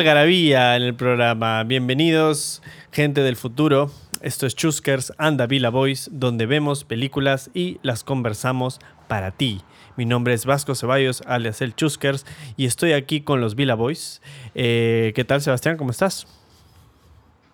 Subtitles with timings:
[0.00, 1.62] algarabía en el programa.
[1.64, 3.90] Bienvenidos, gente del futuro.
[4.22, 9.60] Esto es Chuskers and the Villa Boys, donde vemos películas y las conversamos para ti.
[9.98, 12.24] Mi nombre es Vasco Ceballos, alias el Chuskers,
[12.56, 14.22] y estoy aquí con los Villa Boys.
[14.54, 15.76] Eh, ¿Qué tal, Sebastián?
[15.76, 16.26] ¿Cómo estás?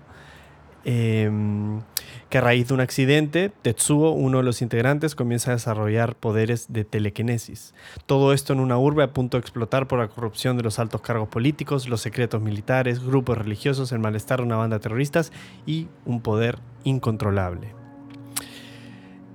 [0.86, 1.82] Em,
[2.30, 6.72] que a raíz de un accidente, Tetsuo, uno de los integrantes, comienza a desarrollar poderes
[6.72, 7.74] de telequinesis.
[8.06, 11.02] Todo esto en una urbe a punto de explotar por la corrupción de los altos
[11.02, 15.32] cargos políticos, los secretos militares, grupos religiosos, el malestar de una banda de terroristas
[15.66, 17.74] y un poder incontrolable.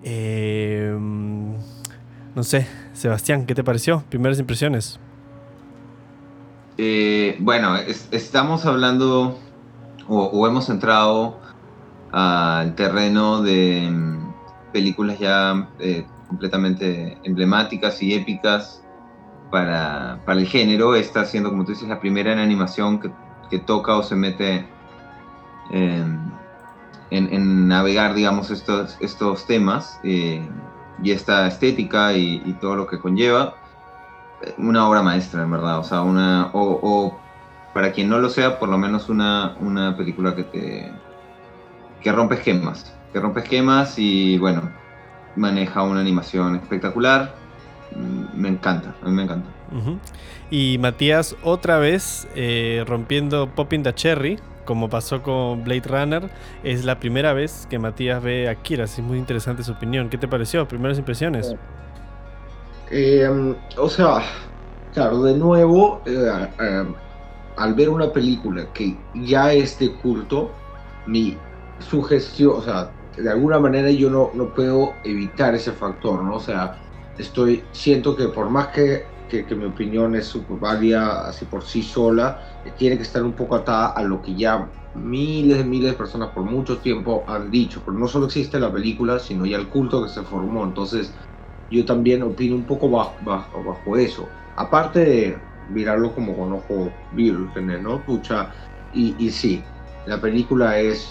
[0.03, 1.55] Em,
[2.35, 4.03] no sé, Sebastián, ¿qué te pareció?
[4.09, 4.99] Primeras impresiones.
[6.77, 7.77] Eh, bueno,
[8.11, 9.39] estamos hablando
[10.09, 11.39] o hemos entrado
[12.15, 18.85] al terreno de mm, películas ya eh, completamente emblemáticas y épicas
[19.51, 20.95] para, el género.
[20.95, 23.11] Esta siendo, como tú dices, la primera en animación que,
[23.67, 24.67] toca o se mete
[25.71, 30.45] en, navegar, digamos, estos, estos temas eh,
[31.05, 33.55] y esta estética y, todo lo que conlleva.
[34.59, 35.79] Una obra maestra, en verdad.
[35.79, 36.51] O sea, una.
[36.53, 37.21] O,
[37.75, 40.93] para quien no lo sea, por lo menos una, una película que te,
[42.01, 44.71] que rompe esquemas, que rompe esquemas y bueno,
[45.35, 47.35] maneja una animación espectacular.
[47.97, 49.49] Mm, me encanta, a mí me encanta.
[50.51, 56.31] Y Matías, otra vez eh, rompiendo Popping the Cherry, como pasó con Blade Runner,
[56.63, 58.85] es la primera vez que Matías ve a Kira.
[58.85, 60.09] Es muy interesante su opinión.
[60.09, 60.67] ¿Qué te pareció?
[60.67, 61.55] Primeras impresiones.
[62.91, 64.23] Eh, o sea,
[64.93, 66.85] claro, de nuevo, eh,
[67.57, 70.51] al ver una película que ya es de culto,
[71.07, 71.37] mi
[71.79, 76.37] sugestión, o sea, de alguna manera yo no, no puedo evitar ese factor, ¿no?
[76.37, 76.79] O sea,
[77.19, 82.41] estoy, siento que por más que, que, mi opinión es válida así por sí sola,
[82.65, 85.97] eh, tiene que estar un poco atada a lo que ya miles y miles de
[85.97, 89.69] personas por mucho tiempo han dicho, pero no solo existe la película, sino ya el
[89.69, 91.15] culto que se formó, entonces
[91.71, 95.39] yo también opino un poco bajo, bajo, bajo eso, aparte de
[95.71, 98.05] mirarlo como con ojo virgen, ¿no?
[98.05, 98.53] Pucha,
[98.93, 99.65] y, y sí,
[100.07, 101.09] la película es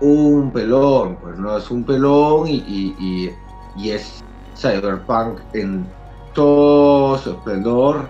[0.00, 3.30] un pelón, pues no es un pelón y,
[3.82, 4.20] es
[4.56, 5.90] cyberpunk en
[6.34, 6.79] todo
[7.18, 8.08] su esplendor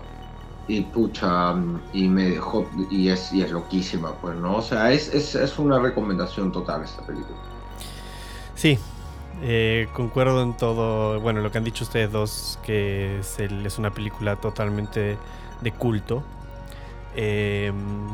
[0.68, 1.54] y pucha,
[1.92, 5.80] y me dejó, y es, y es loquísima, pues no, o sea, es, es, una
[5.80, 7.36] recomendación total esta película.
[8.54, 8.78] Sí,
[9.42, 13.90] eh, concuerdo en todo, bueno, lo que han dicho ustedes dos, que es, es una
[13.90, 15.18] película totalmente
[15.60, 16.22] de culto.
[17.16, 18.08] Em,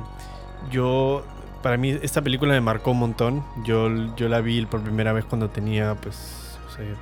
[0.71, 1.23] yo
[1.63, 3.45] para mí esta película me marcó un montón.
[3.65, 6.95] Yo, yo la vi por primera vez cuando tenía, pues, no sé,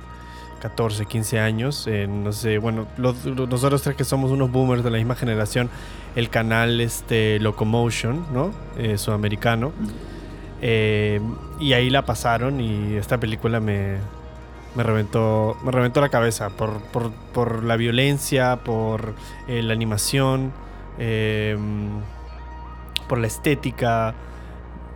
[0.65, 1.87] 14, 15 años.
[2.07, 5.69] no sé, bueno, nosotros tres que somos unos boomers de la misma generación,
[6.15, 8.51] el canal este, Locomotion, ¿no?
[8.75, 9.73] Eh, sudamericano.
[10.63, 11.21] Eh,
[11.59, 13.97] y ahí la pasaron y esta película me,
[14.73, 19.13] me reventó, me reventó la cabeza por, por, por la violencia, por
[19.47, 20.51] eh, la animación,
[23.07, 24.15] por la estética.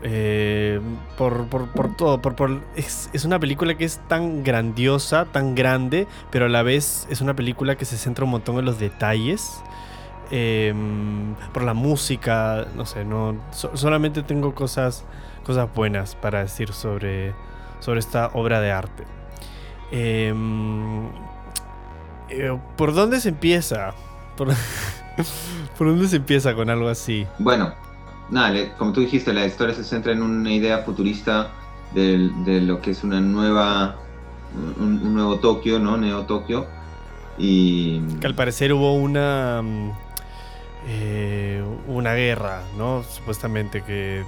[0.02, 0.80] Eh,
[1.18, 1.48] por,
[1.96, 2.22] todo.
[2.22, 7.22] Por, es, una película que es tan grandiosa, tan grande, pero a la vez es
[7.22, 9.62] una película que se centra un montón en los detalles.
[10.32, 15.04] Em, por la música, no sé, no solamente tengo cosas,
[15.44, 17.34] cosas buenas para decir sobre,
[17.80, 19.04] sobre esta obra de arte.
[19.92, 21.08] Em,
[22.30, 23.94] eh, ¿Por dónde se empieza?
[24.38, 24.50] ¿Por,
[25.78, 27.26] ¿Por dónde se empieza con algo así?
[27.40, 27.74] Bueno,
[28.32, 31.52] nada, como tú dijiste, la historia se centra en una idea futurista
[31.94, 33.96] de, de lo que es una nueva,
[34.80, 35.98] un, nuevo Tokio, ¿no?
[35.98, 36.68] Neo Tokio.
[37.38, 38.00] Y...
[38.20, 39.62] Que al parecer hubo una...
[39.62, 39.92] Mm,
[40.88, 43.04] eh, una guerra, ¿no?
[43.04, 44.24] Supuestamente que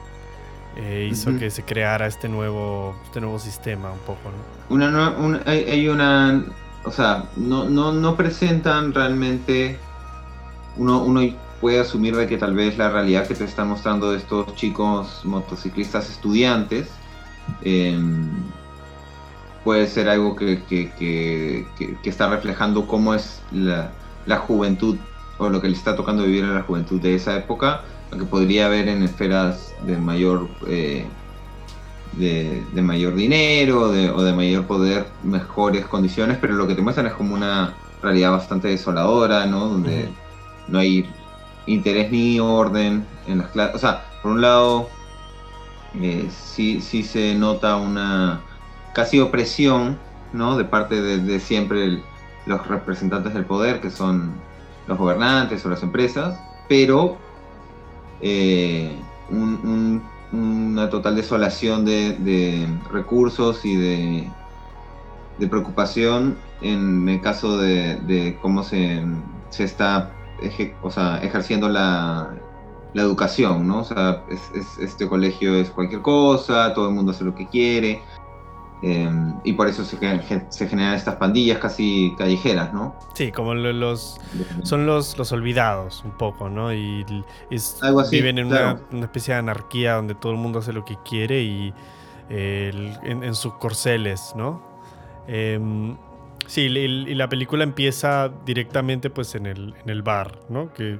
[0.75, 4.75] eh, hizo que se creara este nuevo, este nuevo sistema un poco, ¿no?
[4.75, 6.43] Una, hay, una...
[6.83, 9.77] O sea, no, no, no presentan realmente...
[10.77, 11.21] Uno, uno
[11.61, 16.09] puede asumir de que tal vez la realidad que te están mostrando estos chicos motociclistas
[16.09, 16.89] estudiantes
[17.63, 18.27] em,
[19.63, 21.65] puede ser algo que, que,
[22.03, 23.91] está reflejando cómo es la,
[24.25, 24.97] la, juventud
[25.37, 28.65] o lo que le está tocando vivir a la juventud de esa época, aunque podría
[28.65, 31.05] haber en esferas de mayor, eh,
[32.13, 37.13] de, mayor dinero o de mayor poder, mejores condiciones, pero lo que te muestran es
[37.13, 39.67] como una realidad bastante desoladora, ¿no?
[39.67, 40.09] Donde
[40.67, 41.07] no hay
[41.65, 43.75] interés ni orden en las clases.
[43.75, 44.89] O sea, por un lado,
[45.99, 48.41] eh, sí, sí se nota una
[48.93, 49.97] casi opresión,
[50.33, 50.57] ¿no?
[50.57, 52.01] De parte de, siempre
[52.45, 54.33] los representantes del poder, que son
[54.87, 57.17] los gobernantes o las empresas, pero
[58.21, 58.95] eh,
[59.29, 64.29] una total desolación de, recursos y de,
[65.37, 69.03] de, preocupación en el caso de, cómo se,
[69.49, 70.11] se está
[70.81, 72.33] o sea, ejerciendo la,
[72.93, 73.79] la, educación, ¿no?
[73.79, 74.23] O sea,
[74.79, 78.01] este colegio es cualquier cosa, todo el mundo hace lo que quiere,
[78.81, 79.97] em, y por eso se,
[80.49, 82.95] se, generan estas pandillas casi callejeras, ¿no?
[83.13, 84.19] Sí, como los
[84.63, 86.73] son los, los olvidados un poco, ¿no?
[86.73, 87.05] Y,
[88.11, 91.73] viven en una, especie de anarquía donde todo el mundo hace lo que quiere y
[92.29, 94.61] en, sus corceles, ¿no?
[95.27, 95.95] Em,
[96.47, 100.73] Sí, y, la película empieza directamente pues en el, en el bar, ¿no?
[100.73, 100.99] Que,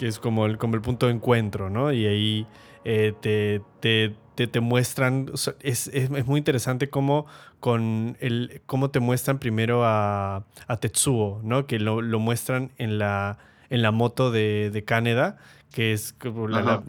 [0.00, 1.92] es como el, como el punto de encuentro, ¿no?
[1.92, 2.46] Y ahí
[2.84, 5.30] eh, te, te, te, muestran,
[5.60, 7.26] es, es, muy interesante cómo,
[7.60, 11.66] con el, cómo te muestran primero a, a Tetsuo, ¿no?
[11.66, 13.38] Que lo, lo, muestran en la,
[13.70, 15.38] en la moto de, de Canada,
[15.72, 16.82] que es como la,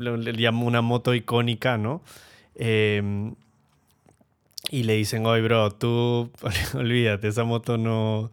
[0.51, 2.01] una moto icónica, ¿no?
[2.55, 3.33] Eh,
[4.73, 6.31] y le dicen, oye, bro, tú,
[6.73, 8.31] olvídate, esa moto no...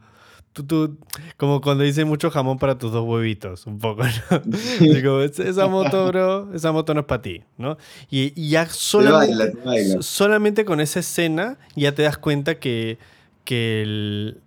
[0.54, 0.96] Tú, tú,
[1.36, 4.40] como cuando dicen mucho jamón para tus dos huevitos, un poco, ¿no?
[4.80, 7.76] Digo, esa moto, bro, esa moto no es para ti, ¿no?
[8.10, 12.96] Y, ya solamente, solamente con esa escena ya te das cuenta que,
[13.44, 14.40] que el,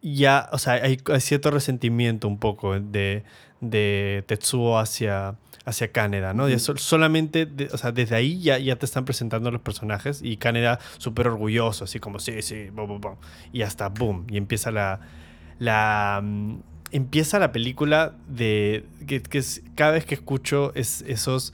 [0.00, 3.24] ya, o sea, hay, hay, cierto resentimiento un poco de,
[3.60, 5.36] de Tetsuo hacia,
[5.70, 6.46] hacia Caneda, ¿no?
[6.58, 11.28] solamente, o sea, desde ahí ya, ya te están presentando los personajes y Caneda súper
[11.28, 13.16] orgulloso, así como, sí, sí, boom, boom,
[13.52, 15.00] y hasta boom, y empieza la,
[15.58, 16.58] la, mm,
[16.92, 21.52] empieza la película de que, es, cada vez que escucho es, esos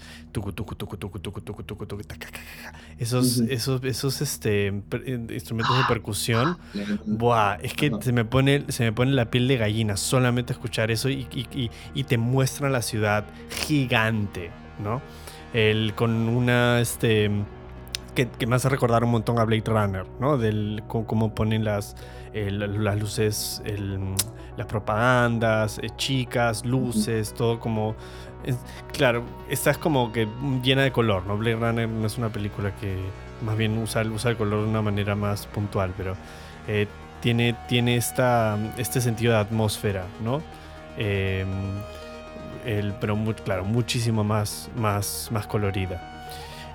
[2.98, 4.72] esos esos esos este
[5.28, 6.58] instrumentos de percusión.
[7.06, 10.90] Buah, es que se me pone se me pone la piel de gallina solamente escuchar
[10.90, 13.24] eso y, y, y te muestra la ciudad
[13.66, 14.50] gigante
[14.82, 15.00] no
[15.52, 17.30] el con una este
[18.16, 20.38] que, que, me hace recordar un montón a Blade Runner, ¿no?
[20.38, 21.94] Del cómo, ponen las,
[22.34, 23.62] las luces,
[24.56, 27.94] las propagandas, eh, chicas, luces, todo como...
[28.92, 30.26] claro, esta es como que
[30.62, 31.36] llena de color, ¿no?
[31.36, 32.96] Blade Runner no es una película que
[33.42, 36.14] más bien usa, usa el color de una manera más puntual, pero
[36.66, 36.88] eh,
[37.20, 40.42] tiene, tiene esta, este sentido de atmósfera, ¿no?
[40.96, 41.48] Em,
[42.64, 46.00] el, pero muy, claro, muchísimo más, más, más colorida.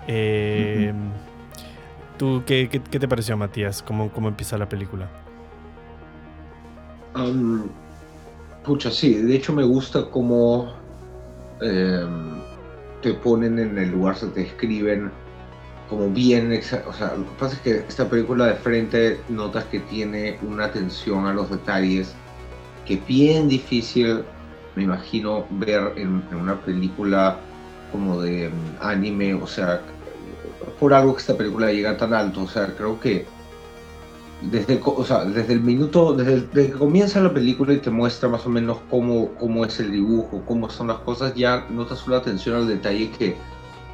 [0.08, 0.94] Eh,
[2.22, 3.82] ¿Tú qué, te pareció, Matías?
[3.82, 5.10] ¿Cómo, cómo empieza la película?
[8.64, 10.72] pucha, sí, de hecho me gusta cómo
[11.62, 12.44] em,
[13.02, 15.10] te ponen en el lugar, se te escriben
[15.90, 16.54] como bien,
[16.88, 20.66] o sea, lo que pasa es que esta película de frente notas que tiene una
[20.66, 22.14] atención a los detalles
[22.86, 24.22] que es bien difícil,
[24.76, 27.40] me imagino, ver en, en una película
[27.92, 29.82] como de em, anime, o sea,
[30.80, 32.44] por algo que esta película llega tan alto.
[32.44, 33.26] O sea, creo que
[34.42, 38.46] desde, o sea, desde el minuto, desde, que comienza la película y te muestra más
[38.46, 42.56] o menos cómo, cómo es el dibujo, cómo son las cosas, ya notas una atención
[42.56, 43.36] al detalle que,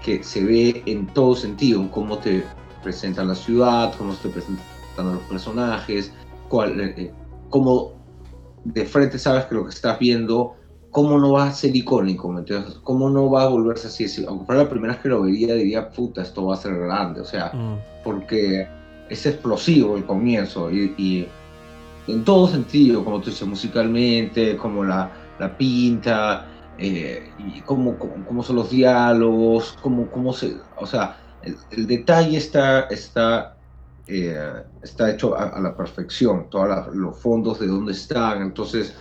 [0.03, 2.45] que se ve en todo sentido, cómo te
[2.81, 4.61] presentan la ciudad, cómo te presentan
[4.97, 6.13] a los personajes,
[6.51, 7.13] eh, eh,
[7.49, 7.93] cómo
[8.63, 10.55] de frente sabes que lo que estás viendo
[10.97, 12.33] ¿cómo no va a ser icónico?
[12.81, 14.25] ¿Cómo no va a volverse así?
[14.27, 17.21] Aunque fuera la primera vez que lo vería, diría, puta, esto va a ser grande,
[17.21, 18.03] o sea, mm.
[18.03, 18.67] porque
[19.07, 21.27] es explosivo el comienzo y,
[22.07, 26.47] en todo sentido, como tú dices, musicalmente, como la, la pinta,
[26.79, 32.87] eh, y cómo, cómo, son los diálogos, cómo, cómo se, o sea, el, detalle está,
[32.87, 33.55] está,
[34.07, 38.95] eh, está hecho a, la perfección, todos los fondos de dónde están, entonces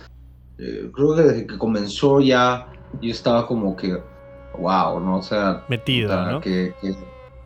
[0.59, 2.67] eh, creo que desde que comenzó ya
[3.01, 3.99] yo estaba como que,
[4.57, 5.17] wow, ¿no?
[5.17, 6.41] O sea, metido, ¿no?
[6.41, 6.73] Que,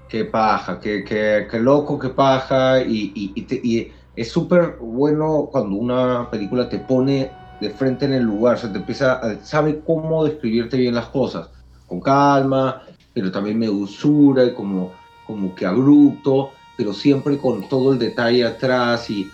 [0.08, 6.30] que, paja, que, que, loco, que paja, y, y, y es súper bueno cuando una
[6.30, 10.26] película te pone de frente en el lugar, o sea, te empieza, a, sabe cómo
[10.26, 11.50] describirte bien las cosas,
[11.88, 14.92] con calma, pero también me usura y como,
[15.28, 19.30] como que abrupto, pero siempre con todo el detalle atrás y,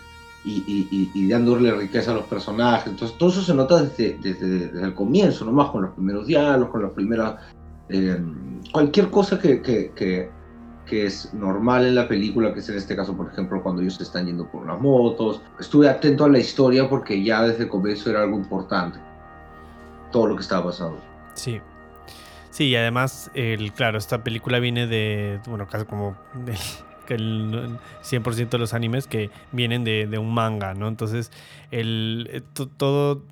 [0.47, 2.87] y, y, dándole riqueza a los personajes.
[2.87, 6.83] Entonces, todo eso se nota desde, desde, el comienzo, nomás con los primeros diálogos, con
[6.83, 7.35] las primeras...
[7.89, 8.21] Eh,
[8.71, 10.29] cualquier cosa que, que,
[10.87, 13.99] que es normal en la película, que es en este caso, por ejemplo, cuando ellos
[13.99, 15.41] están yendo por las motos.
[15.59, 18.99] Estuve atento a la historia porque ya desde el comienzo era algo importante.
[20.11, 20.99] Todo lo que estaba pasando.
[21.33, 21.61] Sí.
[22.49, 26.17] Sí, y además, el, claro, esta película viene de, bueno, casi como
[27.15, 30.87] el 100% de los animes que vienen de, un manga, ¿no?
[30.87, 31.31] Entonces,
[31.71, 32.41] el, eh,
[32.77, 33.23] todo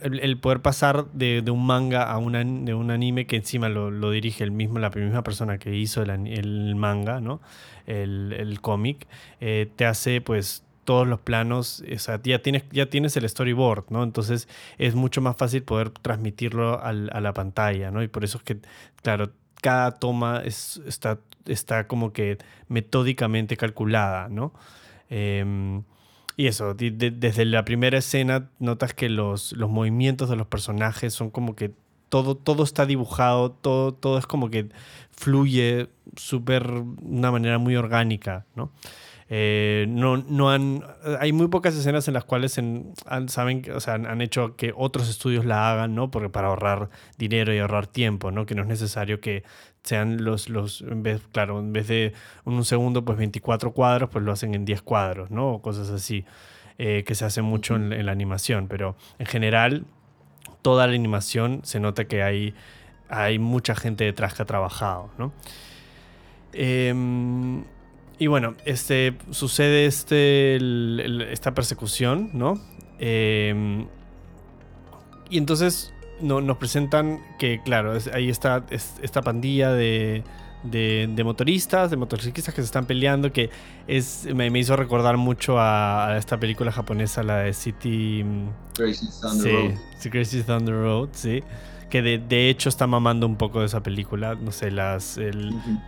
[0.00, 4.44] el, poder pasar de, un manga a una, de un anime que encima lo, dirige
[4.44, 7.40] el mismo, la misma persona que hizo el, manga, ¿no?
[7.86, 9.06] El, cómic,
[9.40, 13.90] eh, te hace pues todos los planos, o sea, ya tienes, ya tienes el storyboard,
[13.90, 14.02] ¿no?
[14.02, 14.48] Entonces
[14.78, 18.02] es mucho más fácil poder transmitirlo a la pantalla, ¿no?
[18.02, 18.58] Y por eso es que,
[19.02, 22.38] claro, cada toma está, está como que
[22.68, 24.52] metódicamente calculada, ¿no?
[25.10, 25.82] Em,
[26.36, 31.30] y eso, desde la primera escena notas que los, los movimientos de los personajes son
[31.30, 31.72] como que
[32.08, 34.68] todo, todo está dibujado, todo, todo es como que
[35.10, 36.70] fluye súper,
[37.02, 38.70] una manera muy orgánica, ¿no?
[39.30, 40.82] Eh, no, no han,
[41.20, 42.94] hay muy pocas escenas en las cuales han,
[43.28, 46.10] saben, o sea, han, hecho que otros estudios la hagan, ¿no?
[46.10, 48.46] Porque para ahorrar dinero y ahorrar tiempo, ¿no?
[48.46, 49.44] Que no es necesario que
[49.82, 54.24] sean los, los en vez, claro, en vez de un segundo, pues 24 cuadros, pues
[54.24, 55.54] lo hacen en 10 cuadros, ¿no?
[55.54, 56.24] O cosas así,
[56.78, 59.84] eh, que se hace mucho en, la animación, pero en general,
[60.62, 62.54] toda la animación se nota que hay,
[63.10, 65.32] hay mucha gente detrás que ha trabajado, ¿no?
[66.54, 67.64] Em,
[68.18, 70.56] y bueno, este, sucede este,
[71.32, 72.60] esta persecución, ¿no?
[72.98, 73.86] Em,
[75.30, 80.24] y entonces no, nos presentan que, claro, ahí está esta pandilla de,
[80.64, 83.50] de, motoristas, de motociclistas que se están peleando, que
[83.86, 88.24] es me, me hizo recordar mucho a, esta película japonesa, la de City...
[88.24, 89.74] Mm, Crazy Thunder Road.
[89.98, 91.42] Sí, Crazy Thunder Road, sí.
[91.90, 94.34] Que de, de, hecho está mamando un poco de esa película.
[94.34, 95.18] No sé, las,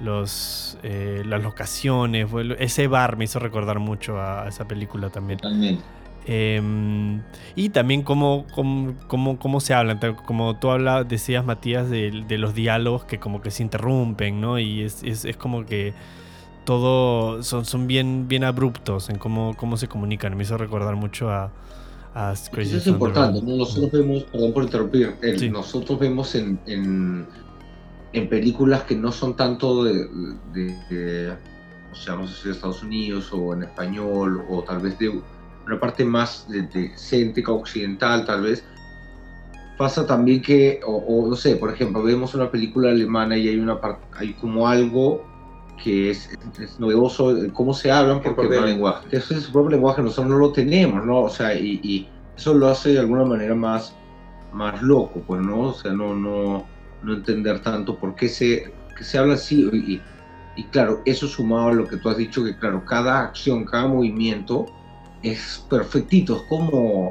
[0.00, 2.28] los, eh, las locaciones.
[2.58, 5.38] Ese bar me hizo recordar mucho a, esa película también.
[5.38, 5.82] Totalmente.
[6.26, 7.22] Em,
[7.56, 12.54] y también cómo, cómo, cómo, se hablan, como tú hablas, decías Matías, de, de, los
[12.54, 14.58] diálogos que como que se interrumpen, ¿no?
[14.58, 15.94] Y es, es, es como que
[16.64, 20.36] todo son, son bien, bien abruptos en cómo, cómo se comunican.
[20.36, 21.50] Me hizo recordar mucho a,
[22.14, 25.16] a Crazy Eso es importante, nosotros vemos, perdón por interrumpir,
[25.52, 27.26] nosotros vemos en, en,
[28.12, 30.08] en, películas que no son tanto de,
[30.52, 31.32] de, de
[31.92, 35.20] o sea, no sé si de Estados Unidos o en español o tal vez de
[35.66, 38.64] una parte más de, céntrica occidental tal vez,
[39.76, 43.78] pasa también que, o, no sé, por ejemplo, vemos una película alemana y hay una
[44.16, 45.29] hay como algo
[45.82, 49.06] que es, es novedoso, cómo se hablan, porque el lenguaje.
[49.10, 51.20] Eso es su propio lenguaje, nosotros no lo tenemos, ¿no?
[51.20, 53.94] O sea, y, eso lo hace de alguna manera más,
[54.52, 55.60] más loco, pues, ¿no?
[55.60, 56.66] O sea, no, no,
[57.02, 59.68] no entender tanto por qué se, que se habla así.
[59.72, 60.00] Y,
[60.56, 63.88] y claro, eso sumado a lo que tú has dicho, que claro, cada acción, cada
[63.88, 64.66] movimiento
[65.22, 67.10] es perfectito, es como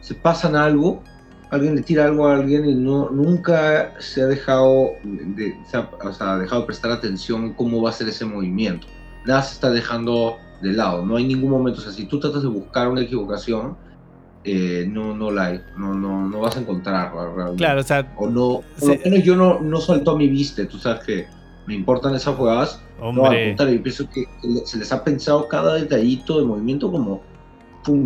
[0.00, 1.02] se pasan algo,
[1.50, 5.56] alguien le tira algo a alguien y no, nunca se ha dejado de,
[6.04, 8.86] o sea, dejado prestar atención en cómo va a ser ese movimiento.
[9.26, 12.42] Nada se está dejando de lado, no hay ningún momento, o sea, si tú tratas
[12.42, 13.76] de buscar una equivocación,
[14.44, 17.56] eh, no, no la hay, no, no, no vas a encontrar realmente.
[17.56, 20.66] Claro, o sea, o no, por lo menos yo no, no salto a mi vista,
[20.66, 21.26] tú sabes que
[21.66, 23.22] me importan esas jugadas, Hombre.
[23.22, 24.24] no, al contrario, pienso que
[24.64, 27.22] se les ha pensado cada detallito de movimiento como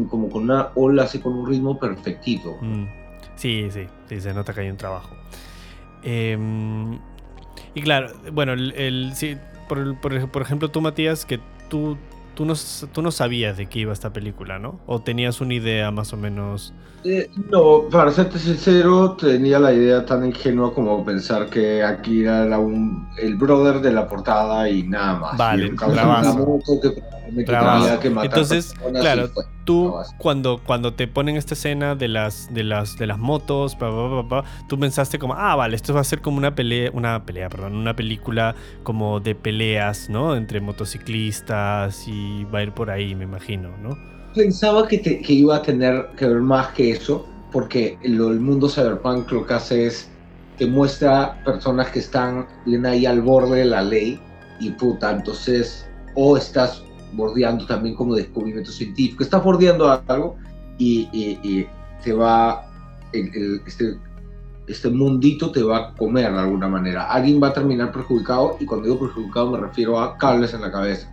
[0.08, 2.56] como con una ola, así con un ritmo perfectito.
[2.60, 3.01] Mm.
[3.42, 5.16] Sí, sí, sí, se nota que hay un trabajo.
[6.04, 6.96] Em,
[7.74, 9.36] y claro, bueno, el, sí,
[9.68, 11.98] por, por, ejemplo, tú, Matías, que tú,
[12.36, 12.54] tú, no,
[12.92, 14.78] tú no sabías de qué iba esta película, ¿no?
[14.86, 16.72] ¿O tenías una idea más o menos?
[17.02, 22.44] Eh, no, para serte sincero, tenía la idea tan ingenua como pensar que aquí era
[23.18, 25.36] el brother de la portada y nada más.
[25.36, 25.76] Vale, que,
[28.00, 29.30] que Entonces, claro,
[29.64, 33.76] tú cuando, cuando te ponen esta escena de las, de las, de las motos,
[34.68, 37.76] tú pensaste como, ah, vale, esto va a ser como una pelea, una pelea, perdón,
[37.76, 40.36] una película como de peleas, ¿no?
[40.36, 43.96] Entre motociclistas y va a ir por ahí, me imagino, ¿no?
[44.34, 48.68] Pensaba que, que iba a tener que ver más que eso, porque lo, el mundo
[48.68, 50.08] cyberpunk lo que hace es
[50.58, 54.20] te muestra personas que están bien ahí al borde de la ley
[54.60, 60.36] y puta, entonces o estás bordeando también como descubrimiento científico, estás bordeando algo
[60.78, 61.66] y, y,
[62.02, 62.66] te va,
[63.12, 63.96] este,
[64.66, 67.04] este mundito te va a comer de alguna manera.
[67.04, 70.72] Alguien va a terminar perjudicado y cuando digo perjudicado me refiero a cables en la
[70.72, 71.08] cabeza.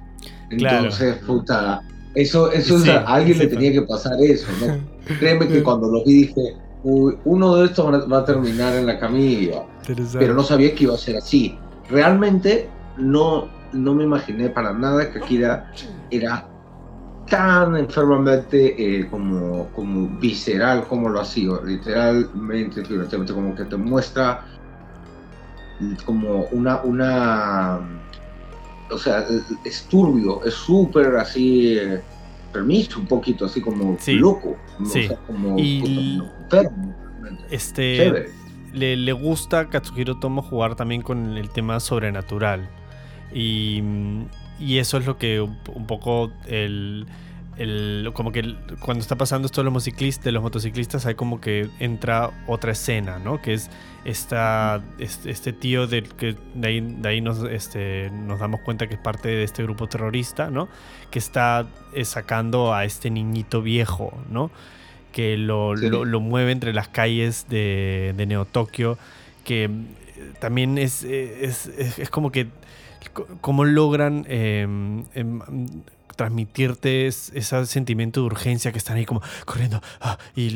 [0.49, 1.81] Entonces, puta,
[2.15, 4.79] eso, eso es, a alguien le tenía que pasar eso, ¿no?
[5.19, 9.63] Créeme que cuando lo vi dije, uno de estos va a terminar en la camilla,
[10.13, 11.57] pero no sabía que iba a ser así.
[11.89, 15.71] Realmente no, no me imaginé para nada que Akira
[16.09, 16.47] era
[17.29, 22.83] tan enfermamente eh, como, como visceral como lo ha sido, literalmente,
[23.33, 24.45] como que te muestra
[26.05, 27.79] como una, una
[28.91, 29.25] o sea,
[29.63, 32.01] es turbio, es súper así, eh,
[32.51, 34.57] permiso, un poquito así como loco,
[35.27, 36.21] como, y
[37.49, 38.31] Este,
[38.73, 42.67] le, le, gusta a Katsuhiro Tomo jugar también con el tema sobrenatural.
[43.33, 43.83] Y,
[44.59, 47.05] eso es lo que un, poco el,
[48.13, 51.69] como que cuando está pasando esto de los motociclistas, de los motociclistas hay como que
[51.79, 53.41] entra otra escena, ¿no?
[53.41, 53.69] Que es
[54.05, 59.27] esta, este, tío del que de ahí, nos, este, nos damos cuenta que es parte
[59.27, 60.69] de este grupo terrorista, ¿no?
[61.11, 64.51] Que está eh, sacando a este niñito viejo, ¿no?
[65.11, 65.75] Que lo,
[66.21, 68.97] mueve entre las calles de, de Neo Tokio,
[69.43, 69.69] que eh,
[70.39, 72.47] también es, es, es como que
[73.41, 75.39] cómo logran em, em,
[76.15, 80.49] transmitirte ese sentimiento de urgencia que están ahí como corriendo ah, y,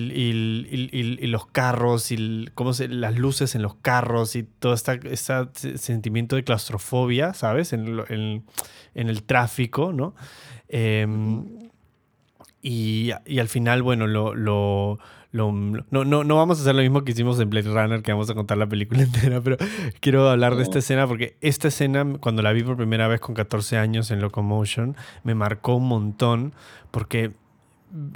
[1.27, 6.43] los carros y cómo se, las luces en los carros y todo este sentimiento de
[6.43, 7.71] claustrofobia, ¿sabes?
[7.71, 8.43] En,
[8.93, 10.15] el tráfico, ¿no?
[10.67, 11.45] Em,
[12.61, 14.99] y, al final, bueno, lo
[15.33, 18.29] no, no, no vamos a hacer lo mismo que hicimos en Blade Runner, que vamos
[18.29, 19.57] a contar la película entera, pero
[19.99, 23.33] quiero hablar de esta escena porque esta escena, cuando la vi por primera vez con
[23.33, 26.53] 14 años en Locomotion, me marcó un montón
[26.91, 27.31] porque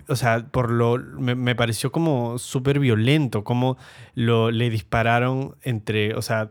[0.08, 3.78] o sea, por lo me, pareció como súper violento, como
[4.16, 6.50] lo le dispararon entre, o sea,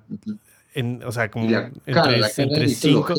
[1.04, 1.48] o sea, como
[1.86, 3.14] entre, cinco.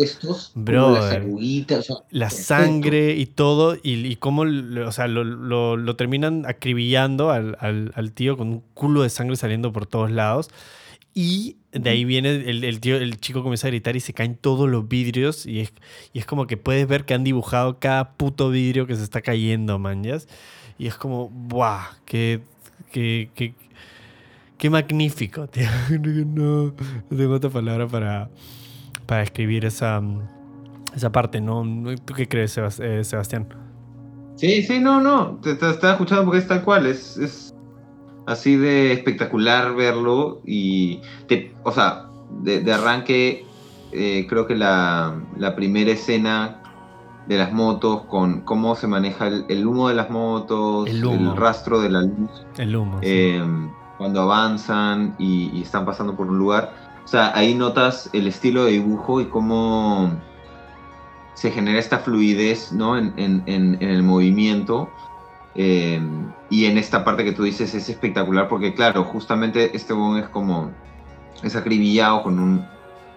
[2.11, 8.11] la sangre y todo, y, y cómo o sea, lo, lo, terminan acribillando al, al,
[8.13, 10.49] tío con un culo de sangre saliendo por todos lados.
[11.13, 14.35] Y de ahí viene el, el, tío, el chico comienza a gritar y se caen
[14.35, 15.47] todos los vidrios.
[15.47, 15.73] Y es,
[16.13, 19.21] y es como que puedes ver que han dibujado cada puto vidrio que se está
[19.21, 20.27] cayendo, manjas.
[20.77, 21.97] Y es como, ¡buah!
[22.05, 22.41] qué,
[22.91, 23.55] qué, qué
[24.57, 25.67] Qué magnífico, tío.
[26.25, 26.73] No,
[27.09, 28.29] tengo otra palabra para,
[29.05, 30.01] para escribir esa,
[30.95, 31.63] esa parte, ¿no?
[32.05, 33.47] ¿Tú qué crees, eh, Sebastián?
[34.35, 35.39] Sí, sí, no, no.
[35.41, 36.87] Te, estaba escuchando porque es tal cual.
[36.87, 37.55] Es, es
[38.25, 40.41] así de espectacular verlo.
[40.45, 42.07] Y, te, o sea,
[42.41, 43.45] de, arranque,
[43.91, 46.61] eh, creo que la, la, primera escena
[47.27, 51.89] de las motos, con cómo se maneja el, humo de las motos, el, rastro de
[51.89, 52.29] la luz.
[52.57, 52.99] El humo.
[53.01, 53.43] Eh,
[53.97, 56.73] cuando avanzan y, están pasando por un lugar.
[57.03, 60.11] O sea, ahí notas el estilo de dibujo y cómo
[61.33, 62.97] se genera esta fluidez ¿no?
[62.97, 64.89] en, el movimiento.
[65.55, 65.99] Eh,
[66.49, 70.29] y en esta parte que tú dices es espectacular porque, claro, justamente este bon es
[70.29, 70.71] como.
[71.41, 72.65] es acribillado con un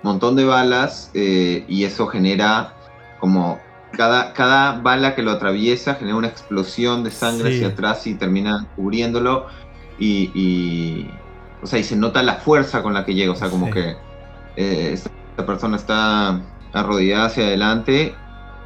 [0.03, 2.75] montón de balas eh, y eso genera
[3.19, 3.59] como.
[3.93, 8.69] Cada, cada bala que lo atraviesa genera una explosión de sangre hacia atrás y termina
[8.77, 9.47] cubriéndolo
[10.01, 11.07] y,
[11.63, 13.97] o sea, y se nota la fuerza con la que llega, o sea, como que
[14.57, 15.11] eh, esta,
[15.47, 16.41] persona está
[16.73, 18.15] arrodillada hacia adelante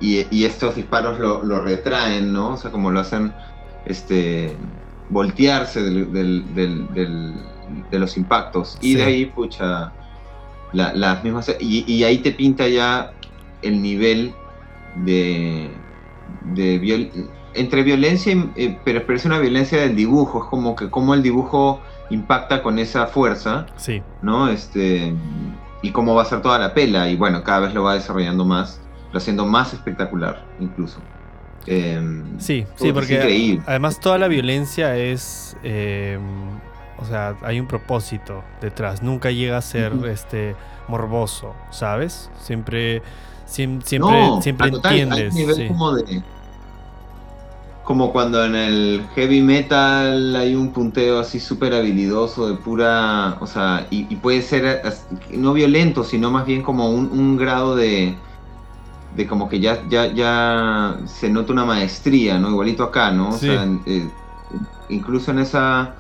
[0.01, 2.55] y, estos disparos lo, retraen, ¿no?
[2.55, 3.33] O sea, como lo hacen
[3.87, 4.57] este,
[5.09, 7.29] voltearse de
[7.93, 8.77] los impactos.
[8.81, 9.93] Y de ahí, pucha,
[10.73, 11.55] las mismas...
[11.61, 13.13] Y, ahí te pinta ya
[13.63, 14.35] el nivel
[14.97, 15.71] de,
[16.55, 16.79] de
[17.55, 21.81] entre violencia, eh, pero, es una violencia del dibujo, es como que cómo el dibujo
[22.11, 24.03] impacta con esa fuerza, sí.
[24.23, 24.49] ¿no?
[24.49, 25.15] Este,
[25.83, 28.45] y cómo va a ser toda la pela, y bueno, cada vez lo va desarrollando
[28.45, 28.81] más,
[29.13, 31.01] lo haciendo más espectacular incluso.
[31.67, 36.21] Em, sí, sí, porque además toda la violencia es, em,
[36.99, 40.57] o sea, hay un propósito detrás, nunca llega a ser este
[40.89, 42.31] morboso, ¿sabes?
[42.39, 43.03] Siempre,
[43.47, 43.87] siempre,
[44.43, 45.35] siempre, entiendes.
[45.35, 46.23] Hay como de
[47.85, 53.47] como cuando en el heavy metal hay un punteo así súper habilidoso de pura, o
[53.47, 54.83] sea, y, puede ser
[55.31, 58.17] no violento, sino más bien como un, grado de,
[59.15, 62.49] de como que ya, ya, ya se nota una maestría, ¿no?
[62.49, 63.29] Igualito acá, ¿no?
[63.29, 64.09] O sea, eh,
[64.89, 65.95] incluso en esa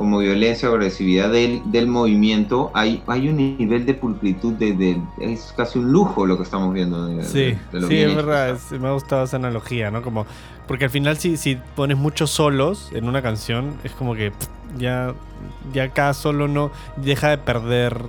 [0.00, 5.52] como violencia o agresividad del, del movimiento, hay, hay un nivel de pulcritud, de, es
[5.54, 7.06] casi un lujo lo que estamos viendo.
[7.22, 7.54] sí,
[7.86, 10.00] sí, es verdad, me ha gustado esa analogía, ¿no?
[10.00, 10.24] Como,
[10.66, 14.32] porque al final si, si pones muchos solos en una canción, es como que
[14.78, 15.12] ya,
[15.74, 18.00] ya cada solo no deja de perder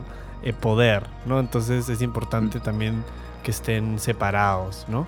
[0.44, 1.42] eh, poder, ¿no?
[1.42, 2.62] Entonces es importante mm.
[2.62, 3.04] también
[3.44, 5.08] que estén separados, ¿no?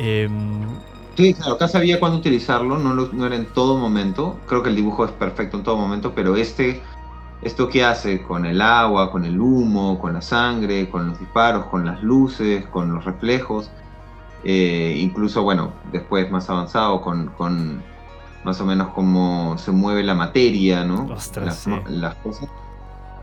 [0.00, 0.28] Eh,
[1.16, 4.38] Sí, claro, acá sabía cuándo utilizarlo, no, no era en todo momento.
[4.46, 6.82] Creo que el dibujo es perfecto en todo momento, pero este,
[7.42, 11.66] esto que hace con el agua, con el humo, con la sangre, con los disparos,
[11.66, 13.70] con las luces, con los reflejos,
[14.44, 17.82] eh, incluso, bueno, después más avanzado, con, con,
[18.44, 21.08] más o menos cómo se mueve la materia, ¿no?
[21.08, 22.48] las, las, cosas.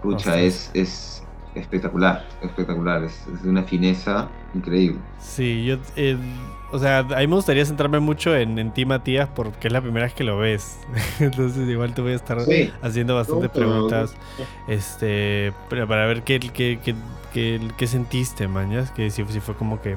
[0.01, 1.22] Pucha, es, es
[1.55, 4.99] espectacular, espectacular, es, de una fineza increíble.
[5.19, 6.17] Sí, yo, eh,
[6.71, 9.81] o sea, a mí me gustaría centrarme mucho en, en ti, Matías, porque es la
[9.81, 10.79] primera vez que lo ves.
[11.19, 12.37] Entonces, igual te voy a estar
[12.81, 14.15] haciendo bastantes preguntas,
[14.67, 19.95] este, para ver qué, qué, qué, qué, sentiste, mañas, que si, si, fue como que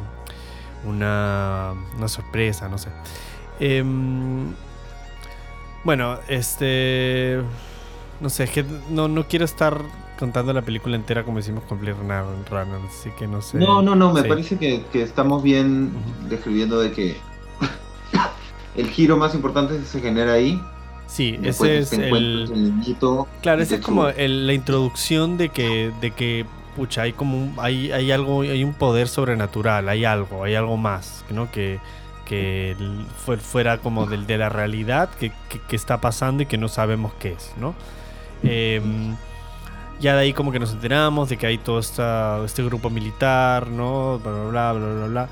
[0.85, 2.91] una, una sorpresa, no sé.
[3.59, 4.53] Em,
[5.83, 7.41] bueno, este,
[8.21, 9.81] no sé, es que no, no quiero estar
[10.19, 11.97] contando la película entera como hicimos con Blade
[12.51, 13.59] Runner, así que no sé.
[13.59, 15.93] No, no, no, me parece que, estamos bien
[16.29, 17.17] describiendo de que
[18.77, 20.61] el giro más importante se genera ahí.
[21.07, 22.51] Sí, ese es el...
[23.41, 27.93] claro, ese es como la introducción de que, de que pucha, hay como un, hay,
[27.93, 31.51] hay algo, hay un poder sobrenatural, hay algo, hay algo más, ¿no?
[31.51, 31.79] Que,
[32.25, 32.77] que
[33.17, 37.33] fuera como del, de la realidad que, que, está pasando y que no sabemos qué
[37.33, 37.75] es, ¿no?
[38.43, 38.83] Eh,
[40.01, 43.69] ya de ahí como que nos enteramos de que hay todo esta, este grupo militar,
[43.69, 44.19] ¿no?
[44.19, 45.29] Bla, bla, bla, bla, bla.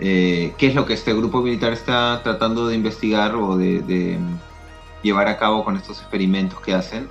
[0.00, 4.18] Eh, ¿Qué es lo que este grupo militar está tratando de investigar o de,
[5.02, 7.08] llevar a cabo con estos experimentos que hacen?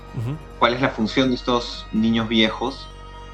[0.59, 2.87] ¿Cuál es la función de estos niños viejos,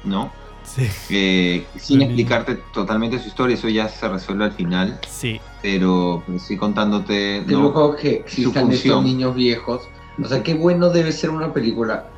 [0.04, 0.32] ¿no?
[0.64, 0.88] Sí.
[1.10, 4.98] Eh, sin explicarte totalmente su historia, eso ya se resuelve al final.
[5.08, 5.40] Sí.
[5.62, 7.44] Pero pues, sí contándote.
[7.46, 7.94] ¿no?
[7.96, 9.82] que existan estos niños viejos.
[10.22, 12.08] O sea, qué bueno debe ser una película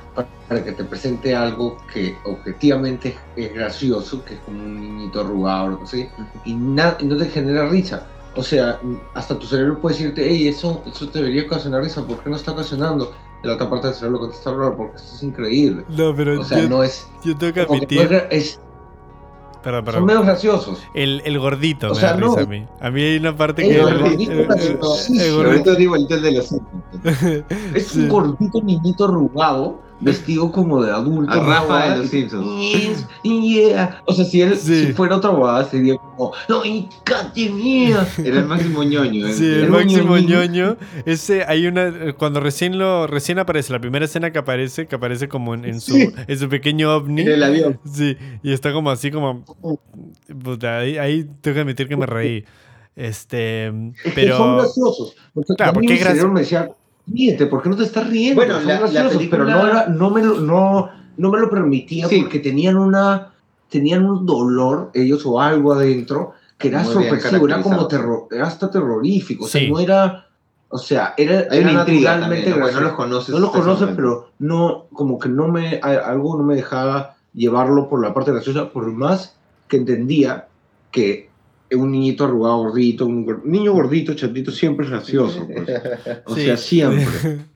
[0.48, 5.80] para que te presente algo que objetivamente es gracioso, que es como un niñito arrugado,
[5.86, 6.08] ¿sí?
[6.44, 8.06] y, no te genera risa.
[8.34, 8.78] O sea,
[9.14, 12.36] hasta tu cerebro puede decirte, hey, eso, eso te debería ocasionar risa, ¿por qué no
[12.36, 13.12] está ocasionando?
[13.42, 15.84] De la otra parte del cerebro contesta, porque esto es increíble.
[15.88, 17.06] No, pero o sea, no es.
[17.24, 18.26] Yo tengo que admitir.
[18.30, 18.60] es,
[19.90, 20.78] son medio graciosos.
[20.94, 22.66] El, el gordito me da risa a mí.
[22.80, 23.80] A mí hay una parte que.
[23.80, 24.32] El, gordito,
[25.08, 26.52] el, gordito digo el de los
[27.74, 31.32] Es un gordito niñito arrugado vestido como de adulto.
[31.32, 33.06] A Rafa de los Simpsons.
[33.22, 34.02] yeah.
[34.04, 36.88] O sea, si él si fuera otra boda sería como, no, y
[37.48, 38.06] mía.
[38.18, 39.28] Era el máximo ñoño.
[39.32, 40.76] Sí, el, máximo ñoño.
[41.04, 45.28] Ese, hay una, cuando recién lo, recién aparece, la primera escena que aparece, que aparece
[45.28, 47.22] como en, su, en su pequeño ovni.
[47.22, 47.80] En el avión.
[47.90, 49.44] Sí, y está como así como,
[50.62, 52.44] ahí, ahí tengo que admitir que me reí.
[52.94, 53.70] Este,
[54.14, 54.38] pero...
[54.38, 55.16] son graciosos.
[55.34, 58.42] Porque claro, porque es gracioso ríete, ¿por qué no te estás riendo?
[58.42, 59.28] Bueno, la, película...
[59.30, 63.32] pero no, era, no, me lo, no, no me lo permitía porque tenían una
[63.68, 68.70] tenían un dolor ellos o algo adentro que era sorpresivo, era como terror, era hasta
[68.70, 70.28] terrorífico, o sea, no era,
[70.70, 72.56] o sea, era, Hay era naturalmente ¿no?
[72.56, 76.54] no los conoces, no los conoces, pero no, como que no me, algo no me
[76.56, 79.36] dejaba llevarlo por la parte graciosa, por más
[79.68, 80.48] que entendía
[80.90, 81.28] que
[81.72, 85.46] un niñito arrugado gordito, un niño gordito, chatito, siempre es gracioso.
[85.46, 86.20] Pues.
[86.26, 87.06] O sea, siempre.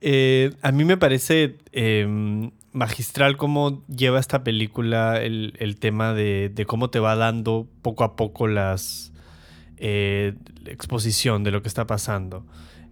[0.00, 6.88] Eh, a mí me parece em, magistral cómo lleva esta película el, tema de, cómo
[6.88, 9.12] te va dando poco a poco las
[9.76, 10.34] eh,
[10.66, 12.44] exposición de lo que está pasando.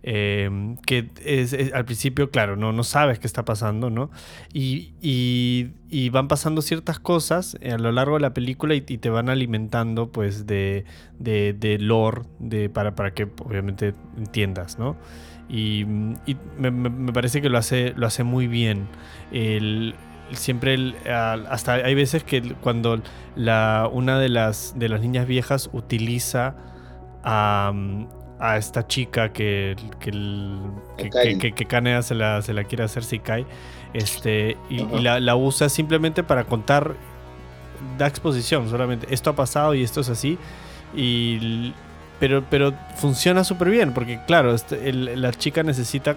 [0.02, 4.10] Em, que es, al principio, claro, no, no sabes qué está pasando, ¿no?
[4.52, 9.28] Y, y, van pasando ciertas cosas a lo largo de la película y, te van
[9.28, 10.84] alimentando, pues, de,
[11.18, 14.96] de, de lore de, para, para que, obviamente, entiendas, ¿no?
[15.48, 18.86] Y, me, parece que lo hace, lo hace muy bien.
[19.32, 19.94] El,
[20.32, 23.00] siempre hasta hay veces que cuando
[23.34, 26.56] la, una de las, de las niñas viejas utiliza
[27.22, 27.72] a,
[28.38, 30.10] a esta chica que, que,
[31.38, 33.46] que, que, se la, se la quiere hacer si cae.
[33.94, 36.94] Este, y, la, la, usa simplemente para contar,
[37.98, 39.06] da exposición solamente.
[39.10, 40.38] Esto ha pasado y esto es así.
[40.94, 41.72] Y
[42.20, 46.16] pero, pero funciona súper bien, porque claro, este, la chica necesita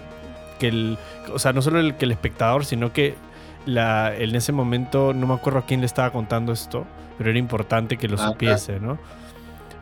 [0.58, 0.98] que el,
[1.32, 3.14] o sea, no solo el, que el espectador, sino que
[3.66, 6.86] la, en ese momento, no me acuerdo a quién le estaba contando esto,
[7.18, 8.98] pero era importante que lo Ah, supiese, ¿no?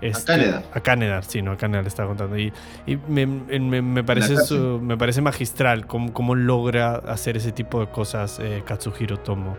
[0.01, 0.63] Este, a Caneda.
[0.75, 2.39] A Caneda, sí, no, a Caneda le estaba contando.
[2.39, 2.53] Y,
[2.87, 7.81] y me, me- me parece, su- me parece magistral cómo, cómo logra hacer ese tipo
[7.81, 9.57] de cosas eh, Katsuhiro Tomo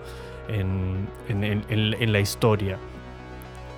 [0.48, 2.78] en, en- en- en- en la historia.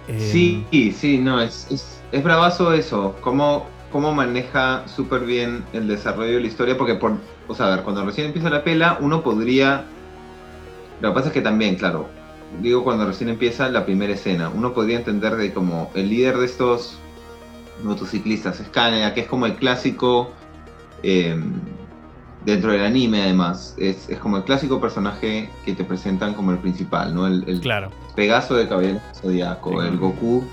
[0.07, 5.87] Em, Sí, sí, no, es, es, es bravazo eso, cómo, cómo maneja súper bien el
[5.87, 7.13] desarrollo de la historia, porque por,
[7.47, 9.85] o sea, a ver, cuando recién empieza la pela, uno podría,
[11.01, 12.07] lo que pasa es que también, claro,
[12.61, 16.45] digo cuando recién empieza la primera escena, uno podría entender de como el líder de
[16.45, 16.97] estos
[17.83, 20.31] motociclistas es Kaneda, que es como el clásico,
[21.03, 21.39] eh,
[22.45, 26.57] dentro del anime además, es, es como el clásico personaje que te presentan como el
[26.59, 27.27] principal, ¿no?
[27.27, 27.89] El, el, Claro.
[28.15, 29.87] Pegaso de Caballero Zodíaco, Sí.
[29.87, 30.43] el Goku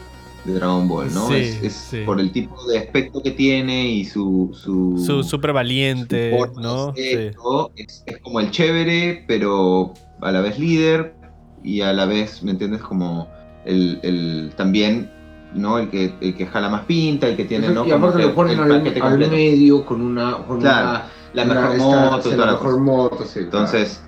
[0.45, 1.29] de Dragon Ball, ¿no?
[1.29, 2.03] Sí, es es sí.
[2.07, 4.51] por el tipo de aspecto que tiene y su.
[4.55, 6.93] su Su súper su valiente, ¿no?
[6.97, 11.15] es como el chévere, pero a la vez líder
[11.63, 12.81] y a la vez, ¿me entiendes?
[12.83, 13.29] Como
[13.65, 15.11] el, el también,
[15.55, 15.79] ¿no?
[15.79, 17.87] El que, el que jala más pinta, el que tiene, ¿no?
[17.87, 20.39] y aparte lo ponen al, al medio con una.
[20.47, 22.83] Con Claro, una La una- mejor esta- moto, sí, toda la la mejor cosa.
[22.83, 24.03] moto, sí, Entonces,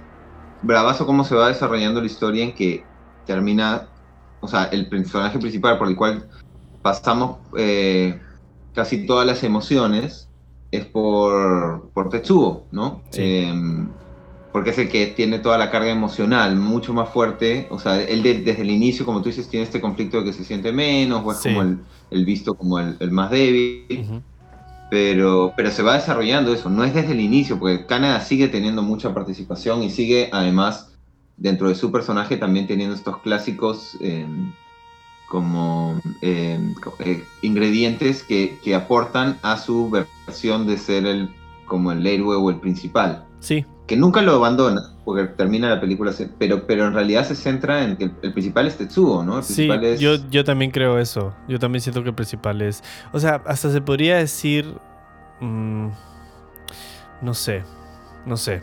[0.63, 2.85] bravazo cómo se va desarrollando la historia en que
[3.27, 3.89] termina,
[4.41, 6.29] o sea, el personaje principal por el cual
[6.83, 8.21] pasamos eh,
[8.75, 10.29] casi todas las emociones
[10.71, 13.03] es por, por Tetsuo, ¿no?
[13.11, 13.23] Sí.
[13.23, 13.53] Eh,
[14.53, 17.67] porque es el que tiene toda la carga emocional mucho más fuerte.
[17.71, 20.33] O sea, él de- desde el inicio, como tú dices, tiene este conflicto de que
[20.33, 21.49] se siente menos, o es Sí.
[21.51, 21.79] como el,
[22.11, 23.87] el visto como el, el más débil.
[24.91, 28.83] Pero, pero se va desarrollando eso, no es desde el inicio, porque Canadá sigue teniendo
[28.83, 30.89] mucha participación y sigue además
[31.37, 34.27] dentro de su personaje también teniendo estos clásicos eh,
[35.29, 41.31] como eh, co- eh, ingredientes que, que aportan a su versión de ser el
[41.67, 46.13] como el héroe o el principal, Sí, que nunca lo abandona, porque termina la película,
[46.39, 49.39] pero, pero en realidad se centra en que el, el principal es Tetsuo, ¿no?
[49.39, 49.99] El sí, es...
[49.99, 51.35] yo, yo también creo eso.
[51.49, 52.85] Yo también siento que el principal es.
[53.13, 54.77] O sea, hasta se podría decir.
[55.41, 55.89] mm,
[57.21, 57.65] no sé.
[58.27, 58.63] No sé.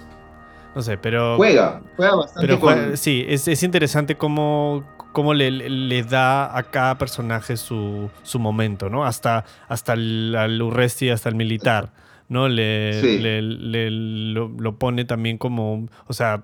[0.73, 1.35] No sé, pero.
[1.35, 2.95] Juega, juega bastante Pero con...
[2.95, 8.89] sí, es, es interesante cómo, cómo le, le da a cada personaje su, su momento,
[8.89, 9.03] ¿no?
[9.03, 11.91] Hasta, hasta el, al Urresti, hasta el militar,
[12.29, 12.47] ¿no?
[12.49, 13.17] Le, Sí.
[13.19, 16.43] le- le- lo, lo pone también como, o sea,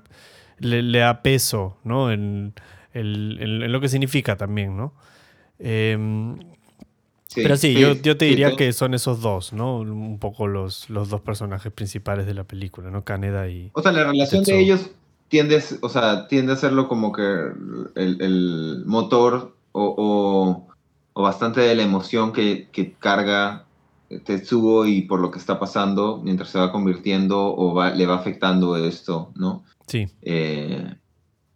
[0.60, 2.12] le, le da peso, ¿no?
[2.12, 2.54] En,
[2.93, 4.93] el- en- en lo que significa también, ¿no?
[5.60, 6.38] Em,
[7.36, 9.78] pero sí, yo, yo te diría que son esos dos, ¿no?
[9.80, 13.04] Un poco los, los dos personajes principales de la película, ¿no?
[13.04, 13.72] Kaneda y...
[13.74, 14.91] O sea, la relación de ellos
[15.30, 17.24] tiende, a s- o sea, tiende a serlo como que
[17.96, 20.67] el, el motor o, o-
[21.13, 23.65] o bastante de la emoción que, que carga
[24.19, 28.15] Tetsuo y por lo que está pasando mientras se va convirtiendo o va, le va
[28.15, 29.63] afectando esto, ¿no?
[29.88, 30.08] Sí.
[30.21, 30.93] Eh,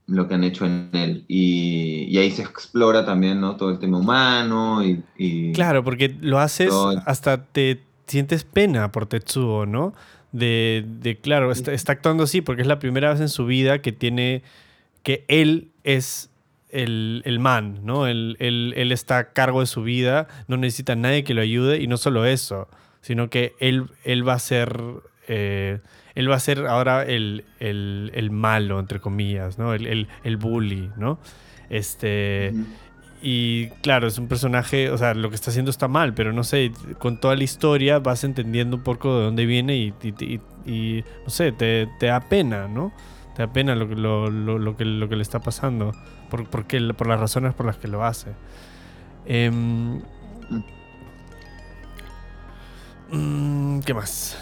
[0.08, 1.26] lo que han hecho en él.
[1.28, 3.58] Y, y ahí se explora también, ¿no?
[3.58, 5.04] Todo el tema humano y...
[5.18, 6.74] y- Claro, porque lo haces
[7.06, 9.94] hasta te sientes pena por Tetsuo, ¿no?
[10.32, 13.82] De, de claro, está, está actuando así porque es la primera vez en su vida
[13.82, 14.44] que tiene,
[15.04, 16.30] que él es
[16.70, 18.08] el, el man, ¿no?
[18.08, 21.42] Él, él- él está a cargo de su vida, no necesita a nadie que lo
[21.42, 22.68] ayude y no solo eso,
[23.02, 24.78] sino que él, él va a ser...
[25.28, 25.80] eh,
[26.16, 29.74] él va a ser ahora el, el- el malo, entre comillas, ¿no?
[29.74, 31.20] El, el- el bully, ¿no?
[31.70, 32.54] Este...
[33.20, 36.44] Y claro, es un personaje, o sea, lo que está haciendo está mal, pero no
[36.44, 40.42] sé, con toda la historia vas entendiendo un poco de dónde viene y, y- y-
[40.72, 42.94] y, no sé, te, te da pena, ¿no?
[43.36, 45.94] Te da pena lo, que- lo, lo- lo que, lo que le está pasando,
[46.30, 48.32] por, porque- por las razones por las que lo hace.
[49.26, 50.02] Em,
[53.12, 54.38] mm, ¿Qué más?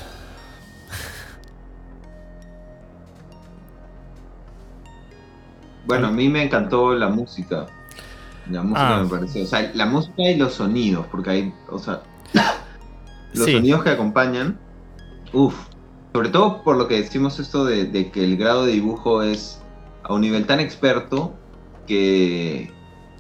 [5.86, 7.67] Bueno, a mí me encantó la música.
[8.50, 9.04] La música Ah.
[9.04, 9.43] me pareció.
[9.43, 11.54] O sea, la música y los sonidos, porque hay.
[11.69, 12.02] O sea.
[13.34, 13.54] Los Sí.
[13.54, 14.58] sonidos que acompañan.
[15.34, 15.56] Uff.
[16.13, 19.62] Sobre todo por lo que decimos esto de, de que el grado de dibujo es
[20.04, 21.34] a un nivel tan experto
[21.88, 22.71] que,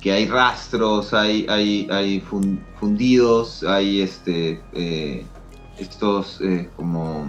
[0.01, 5.25] que hay rastros, hay, hay, hay fun- fundidos, hay este eh,
[5.77, 7.25] estos eh, como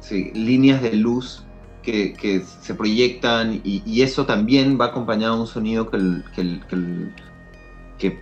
[0.00, 1.42] sí, líneas de luz
[1.82, 6.24] que, que se proyectan y, y eso también va acompañado de un sonido que, el-
[6.34, 7.12] que, el- que el-
[7.98, 8.18] que,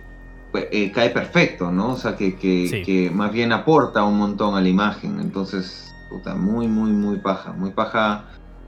[0.71, 1.93] eh, cae perfecto, ¿no?
[1.93, 2.81] O sea, que, que- Sí.
[2.83, 5.19] que más bien aporta un montón a la imagen.
[5.19, 7.51] Entonces, puta, muy, muy, muy paja.
[7.53, 8.25] Muy paja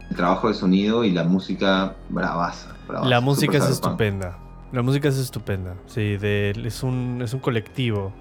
[0.09, 2.75] el trabajo de sonido y la música bravaza.
[2.87, 4.37] bravaza, La música es estupenda.
[4.71, 5.75] La música es estupenda.
[5.87, 8.11] Sí, de- es, un, es un colectivo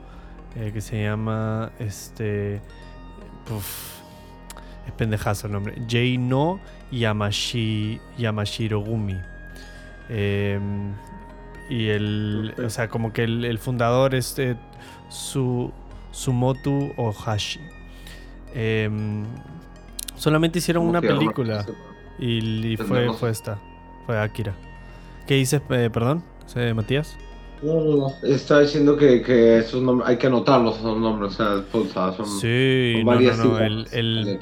[0.56, 2.60] eh, que se llama este
[3.54, 3.98] uf,
[4.86, 6.58] es pendejazo el nombre Jay no
[6.92, 9.16] Yamashi, Yamashirogumi
[10.08, 10.92] Em,
[11.68, 14.56] y el o sea como que el, el fundador es eh,
[15.08, 15.72] su
[16.12, 17.60] Sumotu Ohashi
[18.54, 19.24] Em,
[20.16, 21.64] solamente hicieron ¿Cómo una película
[22.18, 23.58] y, y Pues fue, fue esta
[24.06, 24.54] fue Akira
[25.26, 27.16] ¿qué dices eh, perdón ¿Sí, Matías?
[27.62, 28.28] No, no, no.
[28.28, 32.26] Está diciendo que, que esos nom- hay que anotarlos esos nombres, o sea, sea, son,
[32.26, 34.38] Sí, son no, no, varias no, el, el,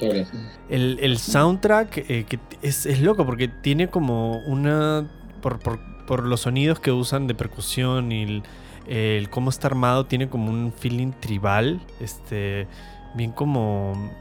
[0.69, 5.09] el- el soundtrack eh, que es, es loco porque tiene como una.
[5.41, 8.43] Por, por- por los sonidos que usan de percusión y el,
[8.87, 11.79] el cómo está armado, tiene como un feeling tribal.
[12.01, 12.67] Este.
[13.15, 14.11] Bien como.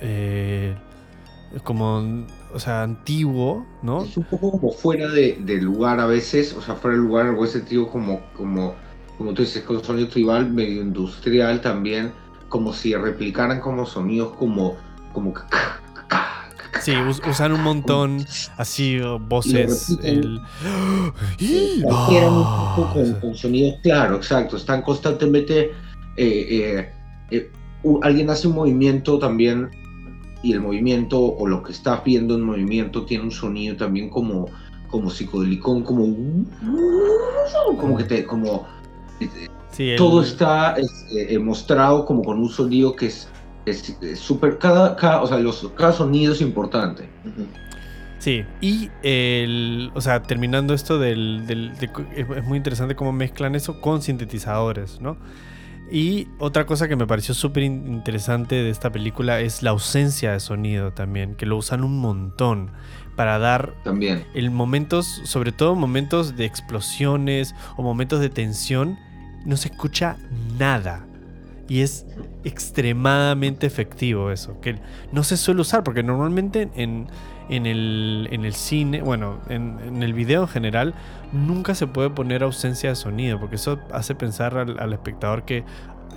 [0.00, 0.74] eh,
[1.62, 2.24] como.
[2.52, 4.04] O sea, antiguo, ¿no?
[4.04, 7.26] Es un poco como fuera de, de lugar a veces, o sea, fuera de lugar
[7.26, 8.74] en buen sentido, como, como,
[9.18, 12.12] como tú dices, con sonido tribal, medio industrial también,
[12.48, 14.76] como si replicaran como sonidos como,
[15.12, 15.34] como
[16.80, 18.24] Sí, us- usan un montón
[18.56, 19.96] así voces.
[20.04, 20.40] El...
[20.64, 21.12] ¡Ah!
[22.28, 25.70] Un poco con, con sonidos, claro, exacto, están constantemente,
[26.16, 26.92] eh, eh,
[27.30, 27.50] eh,
[28.02, 29.70] alguien hace un movimiento también
[30.44, 34.46] y el movimiento o lo que estás viendo en movimiento tiene un sonido también como,
[34.88, 36.04] como psicodelicón, como,
[37.80, 38.66] como que te, como
[39.72, 43.28] Sí, el- todo está este, eh, mostrado como con un sonido que es
[44.16, 47.08] súper cada, cada o sea los cada sonido es importante
[48.18, 53.54] Sí, y el, o sea, terminando esto del, del- de es muy interesante cómo mezclan
[53.54, 55.16] eso con sintetizadores, ¿no?
[55.94, 60.32] Y otra cosa que me pareció súper in- interesante de esta película es la ausencia
[60.32, 62.72] de sonido también, que lo usan un montón
[63.14, 68.98] para dar también el momentos, sobre todo momentos de explosiones o momentos de tensión,
[69.46, 70.16] no se escucha
[70.58, 71.06] nada.
[71.68, 72.06] Y es
[72.42, 74.80] extremadamente efectivo eso, que
[75.12, 77.06] no se suele usar, porque normalmente en,
[77.48, 80.94] en, el, en el cine, bueno, en, en el video en general,
[81.34, 85.64] nunca se puede poner ausencia de sonido, porque eso hace pensar al, al espectador que,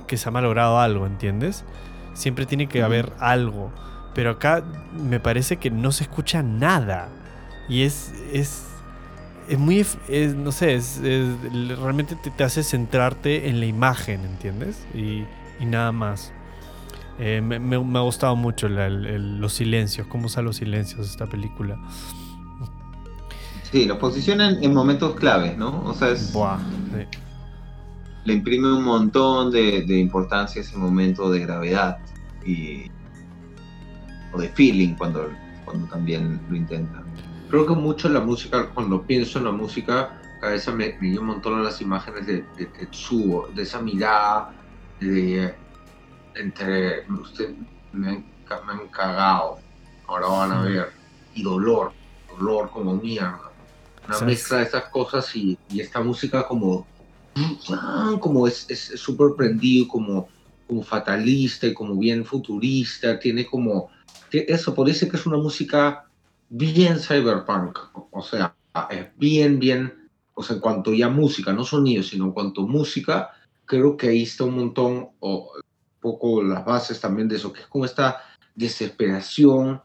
[0.06, 1.64] que se ha malogrado algo, ¿entiendes?
[2.14, 3.70] Siempre tiene que haber algo.
[4.14, 4.64] Pero acá
[4.98, 7.08] me parece que no se escucha nada.
[7.68, 8.12] Y es.
[8.32, 8.64] es.
[9.48, 9.80] es muy.
[10.08, 14.84] es- no sé, es, es- realmente te, te hace centrarte en la imagen, ¿entiendes?
[14.94, 15.24] Y,
[15.60, 16.32] y nada más.
[17.20, 20.56] Eh, me, me- me ha gustado mucho la- el- el- los silencios, cómo usa los
[20.56, 21.78] silencios esta película.
[23.70, 25.82] Sí, lo posicionan en momentos claves, ¿no?
[25.84, 27.06] O sea, es- Buah, sí.
[28.24, 31.98] le imprime un montón de, de importancia ese momento de gravedad
[32.44, 32.90] y
[34.32, 35.28] o de feeling cuando,
[35.64, 37.04] cuando también lo intentan.
[37.48, 41.26] creo que mucho la música cuando pienso en la música cabeza me, me lleva un
[41.28, 44.54] montón a las imágenes de, de Tetsuo de esa mirada
[45.00, 45.54] de
[46.34, 47.54] entre usted
[47.92, 48.24] me han,
[48.66, 49.58] me han cagado
[50.06, 50.90] ahora van a ver
[51.34, 51.92] y dolor
[52.28, 53.47] dolor como mierda
[54.08, 54.38] una ¿Sabes?
[54.38, 56.86] mezcla de estas cosas y, y esta música como
[58.20, 58.66] como es
[58.96, 60.28] súper prendido como
[60.66, 63.90] como fatalista y como bien futurista tiene como
[64.32, 66.04] eso parece que es una música
[66.48, 68.54] bien cyberpunk o- o sea
[68.90, 73.30] es bien bien o sea en cuanto ya música no sonido sino en cuanto música
[73.66, 75.62] creo que ahí está un montón o un
[76.00, 78.22] poco las bases también de eso que es como esta
[78.54, 79.80] desesperación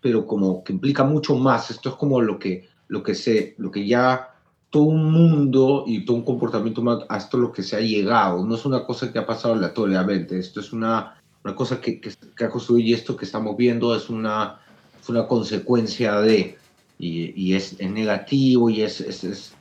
[0.00, 3.70] pero como que implica mucho más esto es como lo que lo que se lo
[3.70, 4.32] que ya
[4.70, 8.44] todo un mundo y todo un comportamiento humano a esto lo que se ha llegado
[8.46, 12.10] no es una cosa que ha pasado aleatoriamente esto es una una cosa que, que,
[12.36, 14.60] que ha construido y esto que estamos viendo es una,
[15.00, 16.58] es una consecuencia de,
[16.98, 19.54] y, y es, es negativo y es, es, es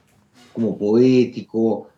[0.52, 1.89] como poético,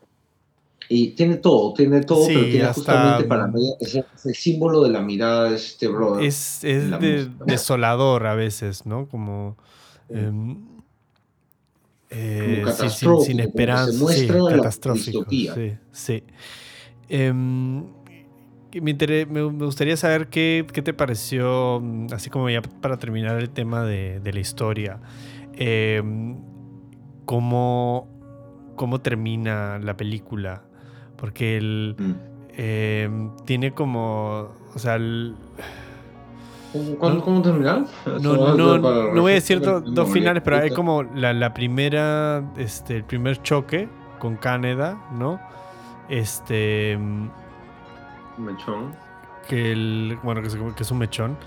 [0.90, 4.26] y tiene todo, tiene todo, Sí, pero tiene hasta, justamente para mí, es, el- es
[4.26, 6.26] el símbolo de la mirada de este brother.
[6.26, 9.08] Es, de- desolador a veces, ¿no?
[9.08, 9.56] Como.
[10.10, 10.77] em, eh,
[12.10, 12.18] Sí,
[12.90, 13.92] sin, que se esperanza.
[13.92, 15.26] Sí, la catastrófico.
[15.30, 16.24] Sí, sí.
[17.10, 17.86] Em,
[19.26, 21.82] me, gustaría saber qué, qué te pareció,
[22.12, 25.00] así como ya para terminar el tema de, de la historia,
[25.54, 26.38] em,
[27.26, 28.08] cómo,
[28.76, 30.64] cómo termina la película.
[31.18, 32.14] Porque el, Mm.
[32.58, 35.36] em, tiene como, o sea, el-
[36.78, 37.86] ¿Cómo, cómo, no- cómo terminar?
[38.22, 41.34] no, no, es para no voy a decir do- dos finales, pero hay como la,
[41.34, 43.88] la primera, este, el primer choque
[44.20, 45.40] con Caneda, ¿no?
[46.10, 47.30] Este, mm,
[48.38, 48.96] Mechón.
[49.48, 51.38] que el, bueno, que es, que es un mechón.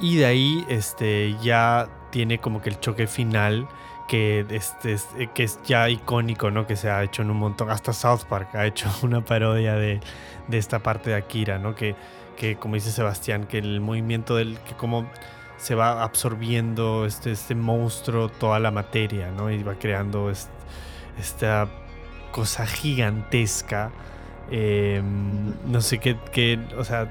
[0.00, 3.68] Y de ahí, este, ya tiene como que el choque final,
[4.08, 4.96] que, este,
[5.34, 6.66] que es ya icónico, ¿no?
[6.66, 7.70] Que se ha hecho en un montón.
[7.70, 10.00] Hasta South Park ha hecho una parodia de,
[10.48, 11.74] de esta parte de Akira, ¿no?
[11.74, 11.94] Que,
[12.36, 14.58] que, como dice Sebastián, que el movimiento del.
[14.60, 15.08] que como
[15.56, 19.50] se va absorbiendo este, este monstruo, toda la materia, ¿no?
[19.50, 20.30] Y va creando
[21.18, 21.68] esta
[22.32, 23.90] cosa gigantesca.
[24.50, 27.08] Em, no sé qué, o sea,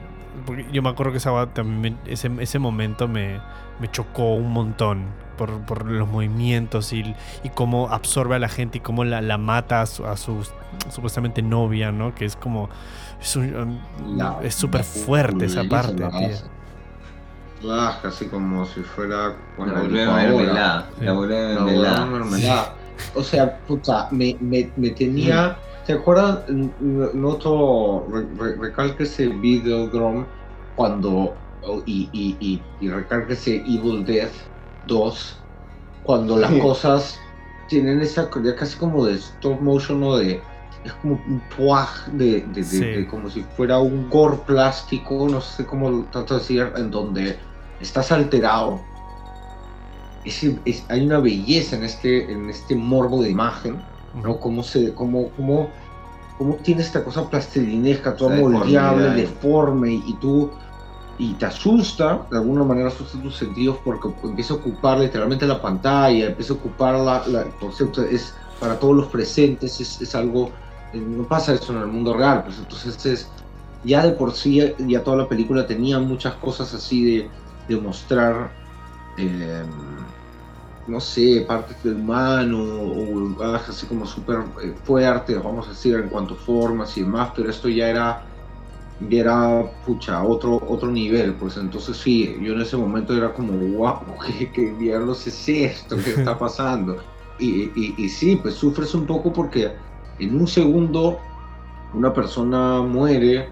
[0.71, 3.39] yo me acuerdo que esa, también, ese, ese momento me,
[3.79, 5.05] me chocó un montón
[5.37, 9.81] por, los movimientos y, y, cómo absorbe a la gente y cómo la, la mata
[9.81, 10.45] a su,
[10.89, 12.13] supuestamente novia, ¿no?
[12.15, 12.69] Que es como...
[13.19, 16.03] Es súper fuerte esa parte,
[17.65, 19.35] Ah, casi como si fuera...
[19.57, 20.89] la mermelada.
[20.99, 21.13] La
[22.05, 22.73] mermelada.
[23.15, 25.57] O sea, puta, me, me, me tenía...
[25.85, 26.71] ¿Se acuerdan?
[27.13, 28.07] Noto,
[28.59, 30.25] recalque ese Videodrome
[30.75, 31.35] cuando
[31.85, 32.91] y, y, y, y
[33.29, 34.31] ese Evil Death
[34.87, 35.37] 2
[36.03, 37.19] cuando las cosas
[37.67, 40.41] tienen esa ya casi como de stop motion o de
[40.83, 41.41] es como un
[42.17, 46.91] de, de, como si fuera un gore plástico no sé cómo trato de decir en
[46.91, 47.37] donde
[47.79, 48.81] estás alterado.
[50.25, 50.45] Es,
[50.89, 53.81] hay una belleza en este en este morbo de imagen
[54.21, 55.69] no cómo se cómo, cómo,
[56.37, 60.51] cómo tiene esta cosa plastilinesca toda moldeable deforme y tú
[61.17, 65.61] y te asusta, de alguna manera asusta tus sentidos porque empieza a ocupar literalmente la
[65.61, 70.15] pantalla, empieza a ocupar la, la el concepto, es para todos los presentes, es, es,
[70.15, 70.49] algo,
[70.91, 73.29] eh, no pasa eso en el mundo real, pues entonces es,
[73.83, 77.29] ya de por sí, ya toda la película tenía muchas cosas así de,
[77.67, 78.51] de mostrar,
[79.17, 79.63] eh,
[80.87, 86.09] no sé, partes del humano, o así como súper eh, fuerte, vamos a decir, en
[86.09, 88.23] cuanto a formas y demás, pero esto ya era
[89.09, 93.53] y era, pucha, otro, otro nivel, pues entonces sí, yo en ese momento era como,
[93.77, 93.99] wow,
[94.39, 95.97] ¿qué, qué diablos es esto?
[95.97, 96.97] ¿Qué está pasando?
[97.39, 99.71] Y, y, y, sí, pues sufres un poco porque
[100.19, 101.19] en un segundo
[101.93, 103.49] una persona muere,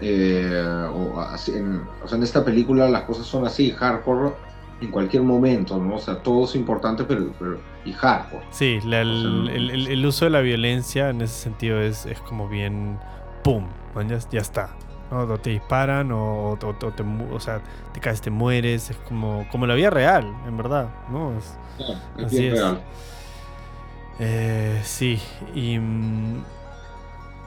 [0.00, 4.32] eh, o, así, en, o, sea, en esta película las cosas son así, hardcore
[4.82, 5.94] en cualquier momento, ¿no?
[5.94, 8.44] O sea, todo es importante, pero, pero y hardcore.
[8.50, 12.98] Sí, el, el, el, uso de la violencia en ese sentido es, es como bien,
[13.44, 13.66] ¡pum!
[14.08, 14.70] ya, está.
[15.10, 15.20] ¿no?
[15.20, 17.02] O te disparan o, te,
[17.32, 17.60] o sea,
[17.92, 18.90] te caes, te mueres.
[18.90, 20.88] Es como, como la vida real, en verdad.
[21.10, 21.36] ¿no?
[21.38, 21.56] Es,
[22.24, 22.54] así es.
[22.54, 22.80] Real.
[24.18, 25.20] Eh, sí,
[25.54, 26.44] y, mm,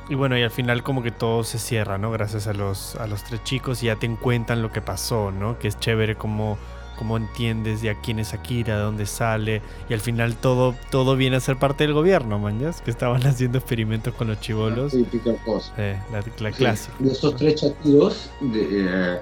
[0.10, 2.12] y bueno, y al final como que todo se cierra, ¿no?
[2.12, 5.58] Gracias a los, a los tres chicos y ya te cuentan lo que pasó, ¿no?
[5.60, 6.58] Que es chévere como
[6.96, 11.38] cómo entiendes ya quién es Akira, de dónde sale, y al final todo, todo viene
[11.38, 14.91] a ser parte del gobierno, mañas, que estaban haciendo experimentos con los chivolos.
[14.91, 15.08] Sí,
[15.46, 15.74] cosa.
[15.78, 16.00] Eh,
[16.39, 16.93] la, clásica.
[17.00, 19.20] Y estos tres chatitos eh,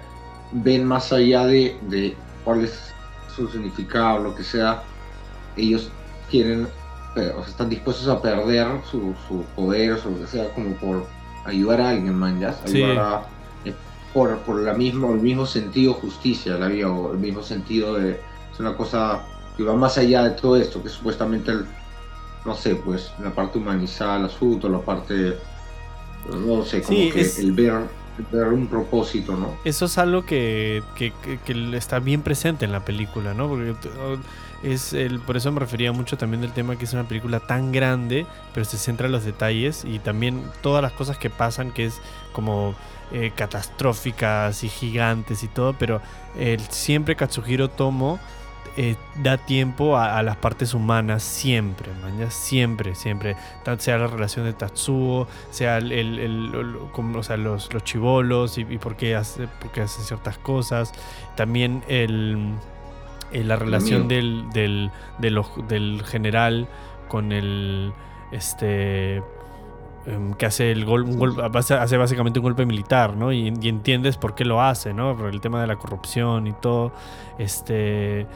[0.51, 2.93] ven más allá de, de, cuál es
[3.35, 4.83] su significado, lo que sea,
[5.57, 5.89] ellos
[6.29, 6.67] quieren,
[7.15, 10.75] eh, o sea, están dispuestos a perder su, su poder, o lo que sea, como
[10.75, 11.05] por
[11.45, 13.32] ayudar a alguien, mañas, ayudar a
[14.13, 18.19] por, por la misma, el mismo sentido justicia, la vida, o el mismo sentido de...
[18.51, 19.23] Es una cosa
[19.57, 21.65] que va más allá de todo esto, que supuestamente el,
[22.45, 25.37] no sé, pues la parte humanizada del asunto, la parte,
[26.29, 27.83] no sé, como que el ver,
[28.31, 29.57] ver un propósito, ¿no?
[29.63, 31.13] Eso es algo que, que,
[31.45, 33.47] que, está bien presente en la película, ¿no?
[33.47, 33.73] Porque
[34.63, 37.71] es el, por eso me refería mucho también del tema que es una película tan
[37.71, 41.85] grande, pero se centra en los detalles y también todas las cosas que pasan, que
[41.85, 42.01] es
[42.31, 42.75] como
[43.11, 46.01] eh, catastróficas y gigantes y todo, pero
[46.69, 48.19] siempre Katsuhiro Tomo
[48.75, 51.91] eh, da tiempo a, las partes humanas siempre,
[52.31, 53.35] siempre, siempre.
[53.77, 56.51] Sea la relación de Tatsuo, sea el,
[56.95, 60.91] o sea, los, los chivolos y, por, qué hace, por qué hace ciertas cosas.
[61.35, 62.55] También el,
[63.33, 66.67] la relación del, del, del general
[67.07, 67.93] con el
[68.31, 69.21] este
[70.05, 71.05] Em, que hace el gol,
[71.53, 73.31] hace básicamente un golpe militar, ¿no?
[73.31, 75.15] Y, entiendes por qué lo hace, ¿no?
[75.15, 76.91] Por el tema de la corrupción y todo.
[77.37, 78.27] Este.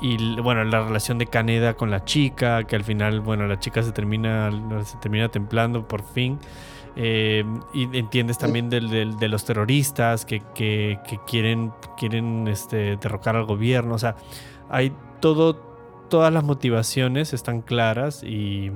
[0.00, 3.82] Y bueno, la relación de Caneda con la chica, que al final, bueno, la chica
[3.82, 4.50] se termina,
[4.84, 6.38] se termina templando por fin.
[6.96, 13.36] Em, y entiendes también del, de los terroristas que, que, que, quieren, quieren este, derrocar
[13.36, 13.94] al gobierno.
[13.94, 14.16] O sea,
[14.68, 15.54] hay todo,
[16.08, 18.70] todas las motivaciones están claras y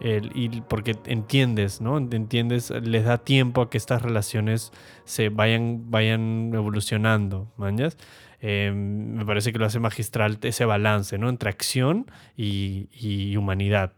[0.00, 1.98] y porque entiendes, ¿no?
[1.98, 4.72] Entiendes, les da tiempo a que estas relaciones
[5.04, 7.98] se vayan, vayan evolucionando, ¿mañas?
[8.40, 11.28] Em, me parece que lo hace magistral ese balance, ¿no?
[11.28, 13.92] Entre acción y, humanidad.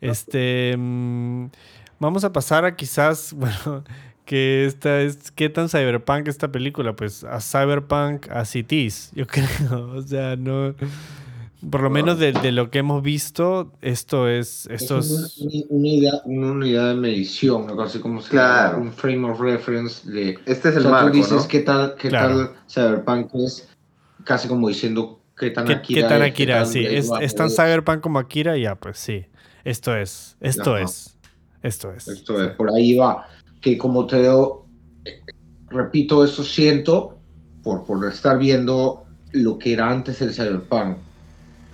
[0.00, 0.76] Este,
[1.98, 3.84] vamos a pasar a quizás, bueno,
[4.24, 9.26] que esta es qué tan cyberpunk esta película, pues a cyberpunk as it is, yo
[9.26, 10.74] creo, o sea, no
[11.68, 15.64] por lo menos de, de lo que hemos visto, esto es esto es una, una
[15.68, 18.78] unidad, una unidad de medición, algo así como se Claro.
[18.80, 21.48] un frame of reference de Este es el o sea, marco, tú dices ¿no?
[21.48, 22.36] qué tal, qué Claro.
[22.46, 23.68] tal Cyberpunk es
[24.24, 26.56] casi como diciendo qué tan ¿Qué, Akira qué tan es, qué Akira?
[26.62, 29.26] tan Sí, es, es tan cyberpunk como Akira, ya, pues sí.
[29.64, 30.84] Esto es, esto Ajá.
[30.84, 31.18] es,
[31.62, 32.06] esto es.
[32.08, 33.26] Esto es, por ahí va.
[33.60, 34.66] Que como te digo,
[35.68, 37.18] repito, eso siento
[37.62, 40.98] por, por estar viendo lo que era antes el Cyberpunk,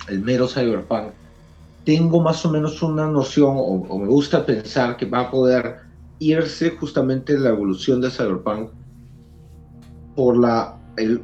[0.08, 1.12] el mero Cyberpunk.
[1.84, 5.76] Tengo más o menos una noción, o, o me gusta pensar que va a poder
[6.18, 8.70] irse justamente la evolución de Cyberpunk
[10.16, 11.22] por la el,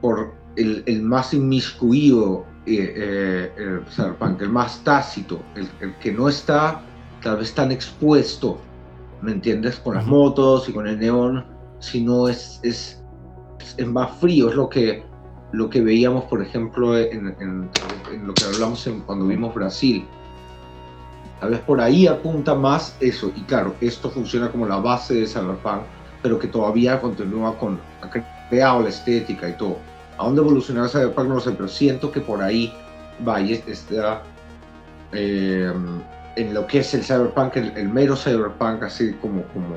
[0.00, 6.12] por el, el más inmiscuido eh, eh, el Cyberpunk, el más tácito, el, el que
[6.12, 6.88] no está
[7.20, 8.70] tal vez tan expuesto,
[9.20, 9.78] ¿me entiendes?
[9.80, 11.46] Con las motos y con el neón,
[11.80, 13.04] sino es, es,
[13.76, 15.04] es más frío, es lo que,
[15.52, 17.70] lo que veíamos, por ejemplo, en, en-
[18.12, 20.14] en lo que hablamos en- cuando vimos Brasil.
[21.38, 25.26] Tal vez por ahí apunta más eso, y claro, esto funciona como la base de
[25.26, 25.82] Cyberpunk,
[26.22, 28.10] pero que todavía continúa con, ha
[28.48, 29.91] creado la estética y todo.
[30.22, 31.28] ¿A dónde evolucionará Cyberpunk?
[31.28, 32.72] No lo sé, pero siento que por ahí
[33.26, 34.22] va y es- está
[35.12, 35.72] eh,
[36.36, 39.76] en lo que es el Cyberpunk, el, el mero Cyberpunk, así como, como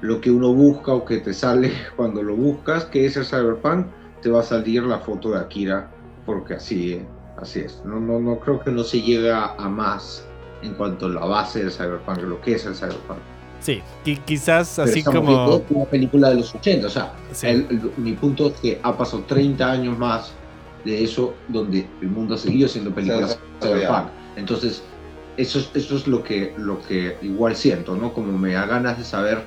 [0.00, 3.86] lo que uno busca o que te sale cuando lo buscas, que es el Cyberpunk,
[4.22, 5.88] te va a salir la foto de Akira,
[6.26, 7.04] porque así,
[7.36, 7.82] así es.
[7.84, 10.26] No, no, no creo que no se llega a más
[10.62, 13.18] en cuanto a la base del Cyberpunk, lo que es el Cyberpunk.
[13.62, 15.62] Sí, qui- quizás Pero así como...
[15.70, 17.46] una película de los 80, o sea, Sí.
[17.46, 20.32] el- el- mi punto es que ha pasado 30 años más
[20.84, 24.08] de eso, donde el mundo ha seguido siendo películas cyberpunk.
[24.36, 24.82] Entonces,
[25.36, 28.12] eso es, eso es lo, que, lo que igual siento, ¿no?
[28.12, 29.42] Como me da ganas de saber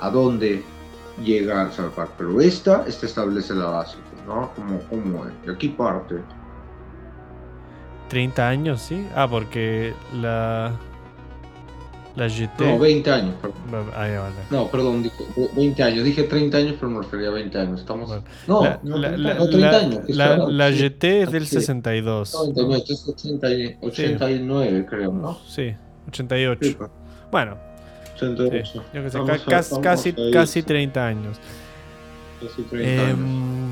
[0.00, 0.64] a dónde
[1.24, 2.08] llega el cyberpunk.
[2.18, 4.50] Pero esta, esta establece la base, ¿no?
[4.56, 5.32] Como, como es.
[5.46, 6.16] De aquí parte.
[8.08, 9.06] 30 años, ¿sí?
[9.14, 10.72] Ah, porque la...
[12.18, 12.60] La GT...
[12.60, 13.90] No, 20 años, perdón.
[13.96, 14.34] Ahí vale.
[14.50, 15.24] No, perdón, dije
[15.56, 16.04] 20 años.
[16.04, 17.80] Dije 30 años, pero me refería a 20 años.
[17.80, 18.08] Estamos...
[18.08, 20.00] Bueno, no, la, no, la- 30, la- no, 30 la- años.
[20.06, 20.78] ¿qué la- Sí.
[20.78, 21.54] GT es del Sí.
[21.56, 22.34] 62.
[22.34, 25.38] 99, esto es 80 y- 89, creo, ¿no?
[25.46, 25.74] Sí,
[26.08, 26.58] 88.
[26.62, 26.90] Sí, pues,
[27.30, 27.56] Bueno,
[28.16, 28.72] 88.
[28.72, 29.80] sí, yo que sé, ca- casi, a
[30.32, 31.38] casi sí, 30 años.
[32.42, 33.10] casi 30 años.
[33.18, 33.70] Em,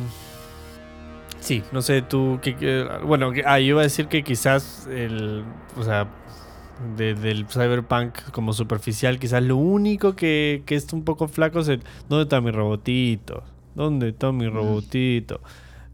[1.40, 2.38] sí, no sé tú.
[2.42, 5.42] qué- qué- bueno, que- ah, yo iba a decir que quizás el.
[5.78, 6.07] O sea,
[6.96, 11.68] de- del cyberpunk como superficial, quizás lo único que, que está un poco flaco es
[11.68, 11.80] el.
[12.08, 13.42] ¿Dónde está mi robotito?
[13.74, 15.40] ¿Dónde está mi robotito?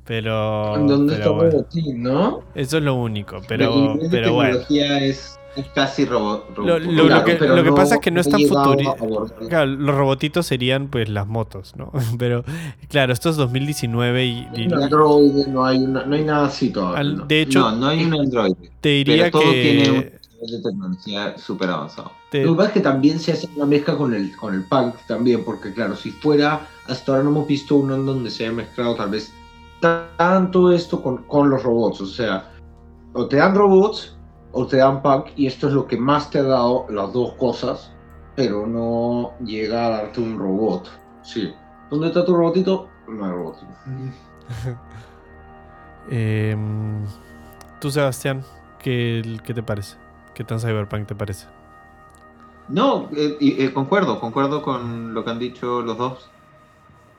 [0.05, 0.75] Pero.
[0.87, 2.41] ¿Dónde pero está bueno, Robotín, no?
[2.55, 3.41] eso es lo único.
[3.47, 4.59] Pero, pero bueno.
[4.59, 8.11] tecnología es, es casi robo, Lo- robo- lo- claro, que- lo que pasa es que
[8.11, 11.75] no es tan ha llegado futuri- a abordar- Claro, los robotitos serían pues las motos,
[11.77, 11.93] ¿no?
[12.19, 12.45] Pero
[12.89, 16.47] claro, esto es 2019 y, y No hay Android, no hay, una- no hay nada
[16.47, 17.25] así todavía.
[17.29, 20.13] de hecho no, no hay un Android, te diría pero todo tiene
[20.43, 22.13] nivel de tecnología súper avanzado.
[22.31, 24.65] te- Lo que pasa es que también se hace una mezcla con el, con el
[24.65, 28.45] punk también, porque claro, si fuera, hasta ahora no hemos visto uno en donde se
[28.47, 29.33] haya mezclado tal vez
[30.17, 32.51] tanto esto con, con los robots, o sea,
[33.15, 34.17] o te dan robots
[34.53, 37.33] o te dan punk, y esto es lo que más te ha dado las dos
[37.35, 37.91] cosas,
[38.37, 40.89] pero no llega a darte un robot.
[41.23, 41.53] Sí.
[41.91, 42.89] ¿Dónde está tu robotito?
[43.09, 43.57] No hay robot.
[46.11, 47.05] em,
[47.81, 48.45] tú Sebastián,
[48.79, 49.97] ¿qué, qué te parece?
[50.35, 51.47] ¿Qué tan cyberpunk te parece?
[52.69, 56.31] No, eh, y, eh, concuerdo, concuerdo con lo que han dicho los dos.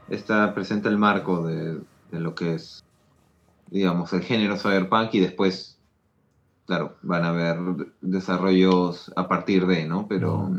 [0.10, 1.80] Está presente el marco de,
[2.12, 2.84] de lo que es,
[3.70, 5.78] digamos, el género cyberpunk y después,
[6.66, 7.58] claro, van a haber
[8.02, 10.08] desarrollos a partir de, ¿no?
[10.08, 10.50] Pero,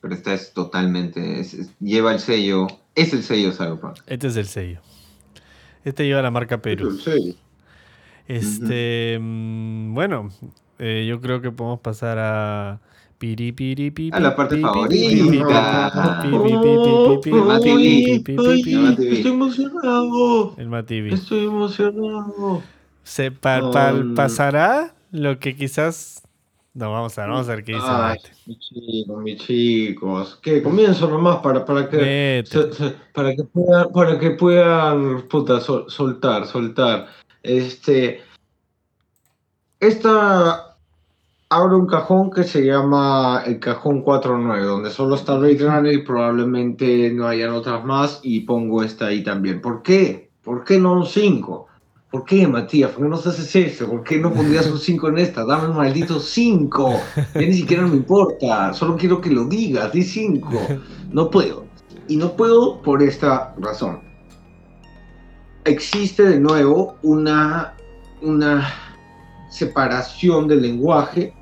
[0.00, 3.98] pero esta es totalmente, es- es- lleva el sello, es el sello cyberpunk.
[4.06, 4.80] Este es el sello.
[5.84, 6.90] Este lleva la marca Perú.
[6.98, 7.38] Sí.
[8.28, 10.30] Este, mm, bueno,
[10.80, 12.80] eh, yo creo que podemos pasar a
[13.18, 15.92] piri piri pi, A la parte favorita.
[18.00, 20.54] Estoy emocionado.
[20.56, 21.12] El Mativi.
[21.14, 22.62] Estoy emocionado.
[23.02, 26.22] Se pa- pa- Um, pasará lo que quizás.
[26.72, 28.30] No, vamos a ver, vamos a ver qué dice Ay, Mate.
[28.46, 30.38] mis chicos, mis chicos.
[30.40, 32.46] Que comienzo nomás para, para que Vete.
[32.50, 37.08] se- se- para que puedan, para que puedan puta, sol- soltar, soltar.
[37.42, 38.20] Este
[39.80, 40.69] esta
[41.52, 46.04] abre un cajón que se llama el cajón 49, donde solo está Blade Runner y
[46.04, 49.60] probablemente no hayan otras más y pongo esta ahí también.
[49.60, 50.30] ¿Por qué?
[50.44, 51.66] ¿Por qué no un 5?
[52.12, 52.92] ¿Por qué, Matías?
[52.92, 53.88] ¿Por qué no haces eso?
[53.88, 55.44] ¿Por qué no pondrías un 5 en esta?
[55.44, 57.00] Dame un maldito 5.
[57.34, 58.72] Ya ni siquiera me importa.
[58.72, 59.92] Solo quiero que lo digas.
[59.92, 60.50] Di 5.
[61.12, 61.64] No puedo.
[62.06, 64.00] Y no puedo por esta razón.
[65.64, 67.74] Existe de nuevo una,
[68.22, 68.68] una
[69.50, 71.34] separación del lenguaje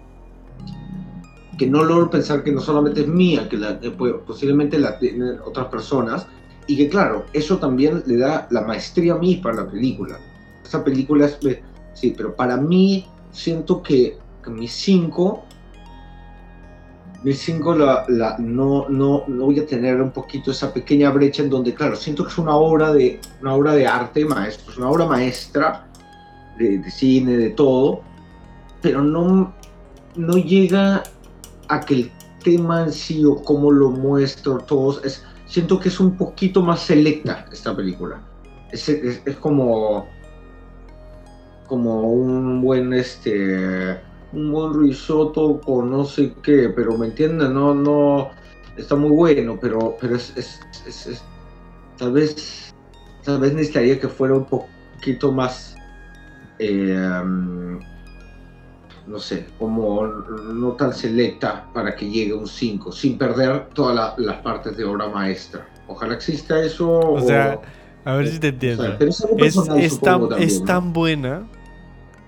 [1.59, 3.79] que no logro pensar que no solamente es mía, que, la,
[4.27, 6.27] posiblemente la tienen otras personas,
[6.67, 10.19] y que claro, eso también le da la maestría a mí para la película.
[10.63, 11.39] Esta película es...
[11.95, 15.45] Sí, pero para mí siento que, mis cinco...
[17.25, 21.51] Mis cinco la, no, no, no voy a tener un poquito esa pequeña brecha en
[21.51, 24.89] donde, claro, siento que es una obra de, una obra de arte maestro, es una
[24.89, 25.89] obra maestra
[26.59, 28.03] de, cine, de todo,
[28.81, 29.53] pero no,
[30.15, 31.03] no llega
[31.69, 32.13] a que el
[32.43, 36.81] tema en sí o cómo lo muestro todos, es, siento que es un poquito más
[36.81, 38.21] selecta esta película.
[38.73, 40.07] es, es como
[41.69, 44.01] como un buen este
[44.33, 48.31] un buen risotto con no sé qué, pero me entienden, no, no,
[48.77, 51.23] está muy bueno, pero, pero es, es,
[51.97, 52.75] tal vez,
[53.25, 55.77] tal vez necesitaría que fuera un poquito más,
[56.59, 57.23] eh,
[59.09, 64.37] no sé, como no tan selecta para que llegue un 5, sin perder todas las
[64.39, 65.67] partes de obra maestra.
[65.87, 66.99] Ojalá exista eso.
[66.99, 67.61] O, sea,
[68.05, 68.85] a ver si te entiendo.
[68.99, 71.47] es, tan, es tan buena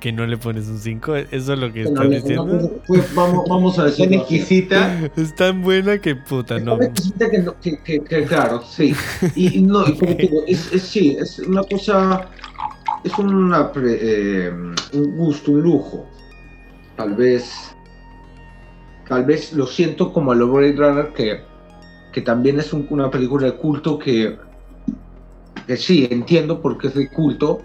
[0.00, 1.16] que no le pones un 5.
[1.16, 2.82] Eso es lo que estás diciendo.
[2.86, 5.10] Pues vamos, vamos a decir exquisita.
[5.16, 6.80] Es tan buena que puta, no.
[6.80, 8.94] Es exquisita que, que, claro, sí.
[9.36, 12.28] Y, no, y como digo, es, es, sí, es una cosa.
[13.04, 14.50] Es una, eh,
[14.92, 16.06] un gusto, un lujo.
[17.00, 17.74] Tal vez.
[19.08, 21.40] Tal vez lo siento como a lo Blade Runner, que,
[22.12, 24.36] que también es una película de culto que,
[25.66, 27.62] que sí, entiendo por qué es de culto,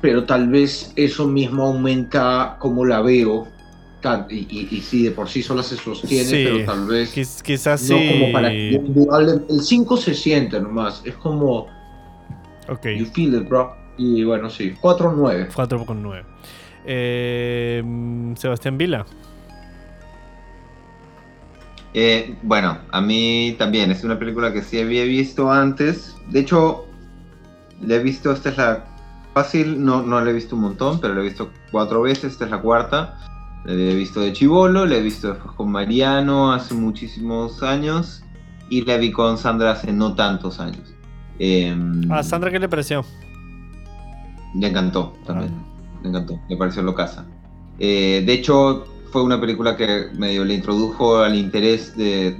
[0.00, 3.48] pero tal vez eso mismo aumenta como la veo.
[4.30, 7.10] Y, y, si de por sí sola se sostiene, pero tal vez.
[7.42, 11.02] quizás no como para El 5 se siente nomás.
[11.04, 11.66] Es como.
[12.68, 12.86] Ok.
[12.98, 13.74] You feel it, bro.
[13.98, 14.74] Y bueno, sí.
[14.80, 15.48] 4-9.
[15.54, 16.34] 4 con 9.
[16.84, 17.82] Eh,
[18.36, 19.06] Sebastián Vila.
[21.94, 23.90] Eh, bueno, a mí también.
[23.90, 26.16] Es una película que sí había visto antes.
[26.30, 26.86] De hecho,
[27.80, 28.32] la he visto.
[28.32, 28.84] Esta es la
[29.34, 32.44] Fácil, no, no le he visto un montón, pero le he visto cuatro veces, esta
[32.44, 33.18] es la cuarta.
[33.64, 38.22] Le he visto de Chivolo, le he visto después con Mariano hace muchísimos años
[38.70, 40.94] y la vi con Sandra hace no tantos años.
[41.40, 41.76] Eh,
[42.10, 43.04] ¿A Sandra qué le pareció?
[44.54, 45.73] Le encantó también, ah.
[46.04, 47.26] Le encantó, le pareció locaza.
[47.80, 52.36] Eh, de hecho, fue una película que medio le introdujo al interés de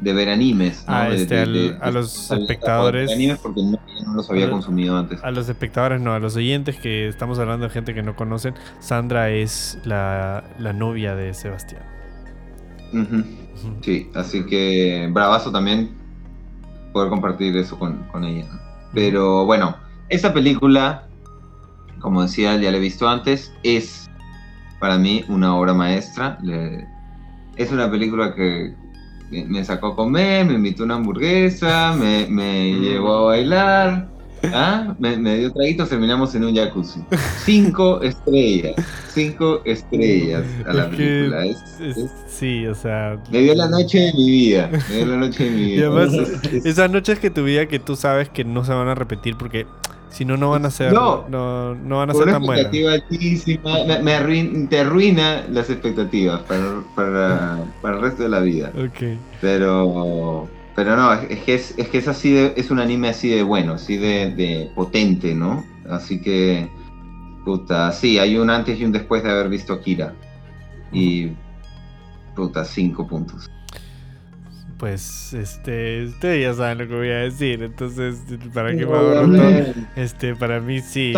[0.00, 0.84] de ver animes.
[0.86, 1.40] Ah, este,
[1.80, 3.10] a los espectadores.
[3.12, 3.78] animes porque no,
[4.14, 5.22] los había consumido antes.
[5.22, 8.54] A los espectadores, no, a los oyentes que estamos hablando de gente que no conocen.
[8.78, 11.82] Sandra es la, novia de Sebastián.
[13.80, 15.90] Sí, así que bravazo también
[16.92, 18.46] poder compartir eso con, ella.
[18.92, 19.76] Pero bueno,
[20.08, 21.05] esa película,
[22.00, 24.08] como decía, ya la he visto antes, es
[24.80, 26.38] para mí una obra maestra.
[27.56, 28.74] es una película que
[29.30, 34.08] me sacó a comer, me invitó una hamburguesa, me, me llevó a bailar,
[34.54, 34.94] ¿ah?
[34.98, 37.00] me, me, dio traguitos, terminamos en un jacuzzi.
[37.44, 38.74] Cinco estrellas,
[39.08, 41.44] cinco estrellas a la película.
[42.28, 43.18] sí, o sea...
[43.30, 45.80] Me dio la noche de mi vida, me dio la noche de mi vida.
[45.80, 48.94] Y además, esas noches que tu vida que tú sabes que no se van a
[48.94, 49.66] repetir porque
[50.10, 52.72] si no, no van a ser, no, no, no van a ser tan buenas.
[52.72, 58.72] Me, me te arruina las expectativas para, para, para, el resto de la vida.
[58.90, 59.18] Okay.
[59.40, 63.28] Pero, pero no, es que es, es que es así de, es un anime así
[63.28, 65.64] de bueno, así de, de potente, ¿no?
[65.90, 66.68] Así que,
[67.44, 70.14] puta, sí, hay un antes y un después de haber visto Akira.
[70.92, 71.32] Y,
[72.34, 73.50] puta, cinco puntos
[74.78, 78.18] pues este ustedes ya saben lo que voy a decir entonces
[78.52, 81.14] para qué me este para mí sí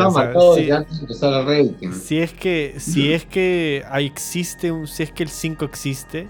[1.92, 6.28] si, es que si es que existe un si es que el 5 existe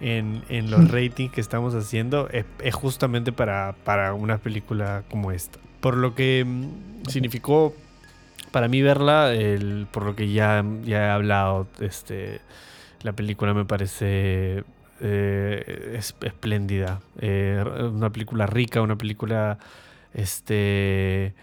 [0.00, 5.58] en, en, los ratings que estamos haciendo es, justamente para, para una película como esta.
[5.80, 7.74] Por lo que mm, significó
[8.50, 12.40] para mí verla el, por lo que ya, ya he hablado este
[13.02, 14.64] la película me parece
[15.00, 17.00] eh, es espléndida.
[17.20, 19.58] Eh, una película rica, una película
[20.12, 21.34] este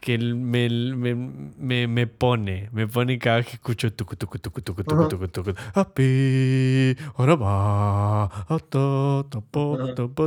[0.00, 4.60] que me, me, me, me, pone, me pone cada vez que escucho tucu tucu tucu
[4.62, 5.54] tucu tucu tucu tucu.
[5.74, 9.24] Api ahora va hasta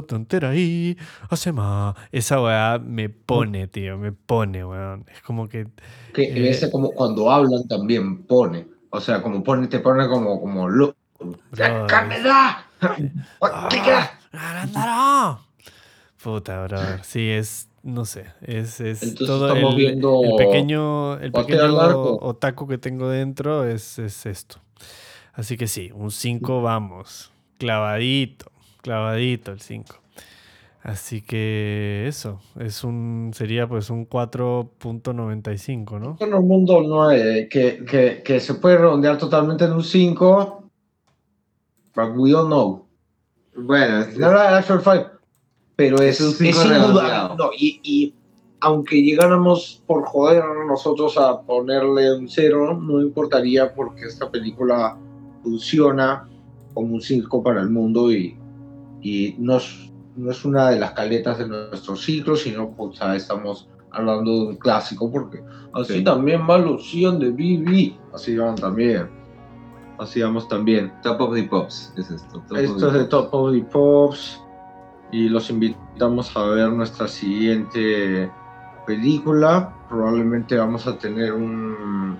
[0.07, 0.97] tontera ahí
[1.29, 5.05] hace más esa weá me pone tío me pone weón.
[5.13, 5.67] Es como que
[6.13, 8.67] que eh, ese como cuando hablan también pone.
[8.89, 10.95] O sea como pone te pone como como lo
[11.87, 12.65] ¡Cámela!
[16.21, 17.03] Puta, brother.
[17.03, 22.79] Sí, es no sé, es, es todo el, viendo el, pequeño, el pequeño otaku que
[22.79, 24.57] tengo dentro es, es esto.
[25.33, 28.47] Así que sí, un 5 vamos, clavadito,
[28.81, 29.97] clavadito el 5.
[30.81, 36.17] Así que eso, es un sería pues un 4.95, ¿no?
[36.19, 40.64] En un mundo 9 que, que, que, se puede redondear totalmente en un 5,
[41.95, 42.85] but we don't know.
[43.55, 45.15] Bueno, es, no, actual 5
[45.75, 47.35] pero es, es, indudable.
[47.37, 48.13] No, y, y,
[48.61, 54.97] aunque llegáramos por joder nosotros a ponerle un cero, no importaría porque esta película
[55.43, 56.27] funciona
[56.73, 58.37] como un circo para el mundo y,
[59.01, 63.67] y no, es, no es una de las caletas de nuestro ciclo, sino pues, estamos
[63.91, 65.41] hablando de un clásico porque
[65.73, 69.09] así también va Lucian de BB, así van también.
[69.97, 70.93] Así vamos también.
[71.01, 72.43] Top of the Pops es esto.
[72.55, 74.41] esto es de Top of the Pops
[75.11, 78.29] y los invitamos a ver nuestra siguiente
[78.85, 79.73] película.
[79.87, 82.17] Probablemente vamos a tener un,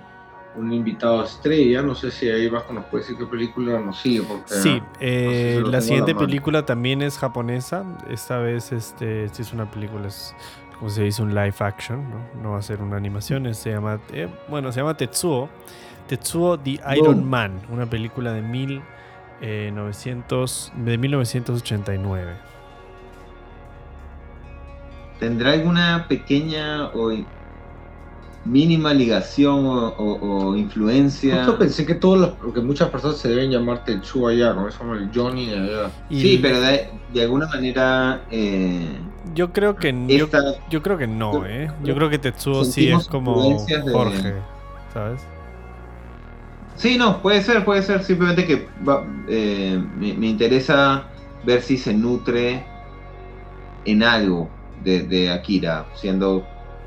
[0.56, 1.82] un invitado estrella.
[1.82, 4.22] No sé si ahí bajo nos puede decir qué película nos sigue.
[4.22, 7.84] Porque, sí, eh, la siguiente película también es japonesa.
[8.08, 10.34] Esta vez este, es una película, es
[10.78, 12.42] como se dice un live action, ¿no?
[12.42, 13.52] no va a ser una animación.
[13.54, 15.48] Se llama, eh, bueno, se llama Tetsuo.
[16.06, 18.82] Tetsuo The Iron Man, una película de, mil,
[19.40, 22.32] eh, de 1989.
[25.18, 27.10] ¿Tendrá alguna pequeña o
[28.44, 31.46] mínima ligación o, influencia?
[31.46, 34.68] Yo pensé que todos que muchas personas se deben llamar Tetsuo allá, ¿no?
[34.68, 35.90] Es como el Johnny allá.
[36.10, 38.22] Sí, pero de, alguna manera.
[38.30, 38.98] Eh,
[39.34, 39.92] yo creo que
[40.70, 41.70] yo, creo que no, ¿eh?
[41.82, 43.58] Yo creo que Tetsuo sí es como
[43.90, 44.34] Jorge,
[44.92, 45.26] ¿sabes?
[46.76, 48.02] Sí, no, puede ser, puede ser.
[48.02, 48.68] Simplemente que
[49.28, 51.04] eh, me interesa
[51.44, 52.64] ver si se nutre
[53.84, 54.48] en algo
[54.82, 56.46] de, Akira, siendo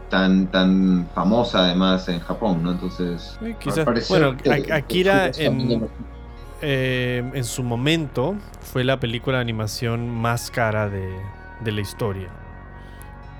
[0.09, 2.71] tan tan famosa además en Japón, ¿no?
[2.71, 3.37] Entonces,
[4.09, 4.35] bueno,
[4.71, 5.87] Akira en,
[6.61, 11.13] eh, en su momento fue la película de animación más cara de,
[11.61, 12.29] de la historia.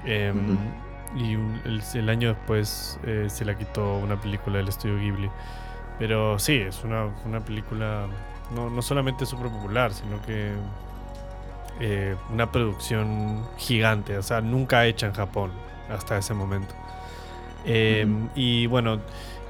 [0.06, 0.58] Em,
[1.16, 1.38] y
[1.98, 5.30] el, año después eh, se la quitó una película del estudio Ghibli.
[6.00, 8.08] Pero sí, es una, una película
[8.56, 10.54] no, no solamente súper popular, sino que
[11.80, 15.52] eh, una producción gigante, o sea, nunca hecha en Japón
[15.90, 16.74] hasta ese momento.
[17.66, 19.00] Em, y bueno,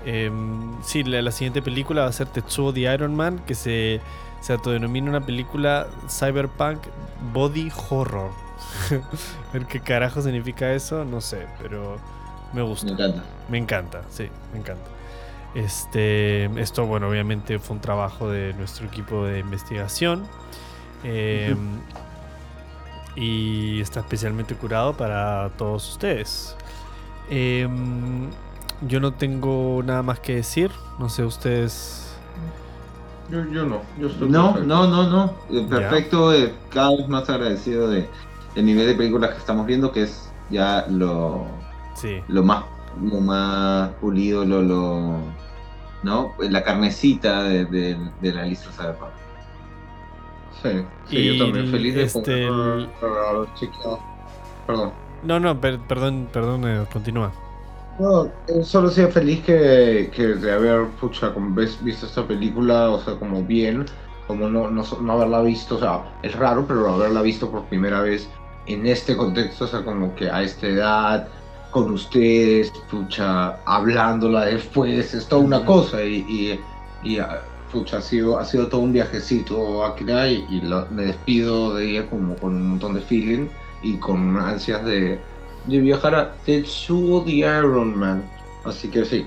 [0.06, 4.02] em, sí, la, siguiente película va a ser Tetsuo the Iron Man, que se,
[4.42, 6.80] se autodenomina una película cyberpunk
[7.34, 8.32] body horror.
[9.54, 11.98] Ver qué carajo significa eso, no sé, pero
[12.54, 12.86] me gusta.
[12.86, 13.24] Me encanta.
[13.50, 14.99] Me encanta, sí, me encanta.
[15.56, 20.26] Este, esto, bueno, obviamente fue un trabajo de nuestro equipo de investigación.
[21.04, 21.56] Eh,
[23.16, 26.56] y está especialmente curado para todos ustedes.
[27.30, 28.30] Em,
[28.88, 32.06] yo no tengo nada más que decir, no sé ustedes.
[33.30, 37.90] Yo, no, yo estoy No, no, no, no, eh, perfecto, eh, cada vez más agradecido
[37.90, 38.10] de,
[38.56, 41.46] del nivel de películas que estamos viendo, que es ya lo,
[42.28, 42.64] lo más
[43.02, 45.18] lo más pulido, lo, lo
[46.04, 46.34] ¿no?
[46.40, 49.12] la carnecita de, de, la lista Cyberpunk.
[51.10, 52.48] Sí, yo también feliz de este,
[54.68, 54.92] Perdón.
[55.24, 57.32] No, no, perdón, perdón, eh, continúa.
[58.00, 62.90] No, eh, solo sea feliz que, que de haber pucha, como ves, visto esta película,
[62.90, 63.86] o sea, como bien,
[64.28, 68.02] como no, no, no, haberla visto, o sea, es raro, pero haberla visto por primera
[68.02, 68.30] vez
[68.68, 71.28] en este contexto, o sea, como que a esta edad,
[71.72, 76.60] con ustedes, pucha, hablándola después, es toda una cosa y, y,
[77.04, 77.20] y
[77.72, 80.62] pucha, ha sido, ha sido todo un viajecito Akira y, y
[80.92, 83.48] me despido de ella como con un montón de feeling
[83.84, 85.20] y con ansias de,
[85.66, 88.24] de viajar a Tetsuo the Iron Man.
[88.66, 89.26] Así que sí,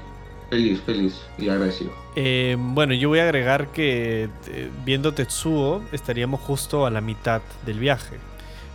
[0.51, 1.93] feliz, feliz y agradecido.
[2.15, 7.41] Eh, bueno, yo voy a agregar que eh, viendo Tetsuo estaríamos justo a la mitad
[7.65, 8.19] del viaje,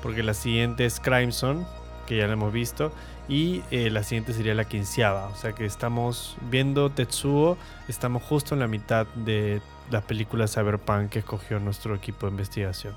[0.02, 1.68] porque la siguiente es Crimson,
[2.08, 2.92] que ya la hemos visto,
[3.30, 5.28] y eh, la siguiente sería la quinceava.
[5.28, 7.58] O sea que estamos viendo Tetsuo,
[7.88, 9.62] estamos justo en la mitad de
[9.92, 12.94] la película Cyberpunk que escogió nuestro equipo de investigación.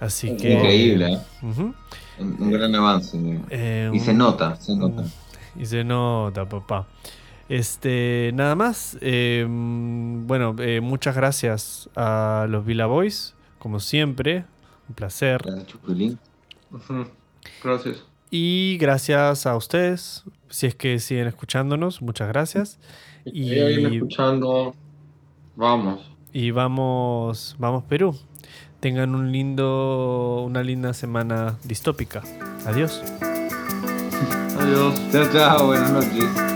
[0.00, 0.54] Así que.
[0.54, 1.12] Increíble.
[1.14, 1.72] ¿eh?
[2.18, 3.18] Un, gran avance.
[3.50, 5.04] Eh, y se nota, se nota.
[5.56, 6.86] Y se nota, papá.
[7.50, 8.96] Este, nada más.
[9.00, 14.44] Eh, bueno, eh, muchas gracias a los Villa Boys, como siempre.
[14.88, 15.42] Un placer.
[17.62, 18.04] Gracias.
[18.30, 22.78] Y gracias a ustedes, si es que siguen escuchándonos, muchas gracias.
[23.24, 24.74] Y escuchando,
[25.56, 26.10] vamos.
[26.32, 28.16] Y vamos, vamos Perú.
[28.78, 32.22] Tengan un lindo, una linda semana distópica.
[32.64, 33.02] Adiós.
[34.58, 35.10] Adiós.
[35.12, 36.49] Chao, chao, buenas noches.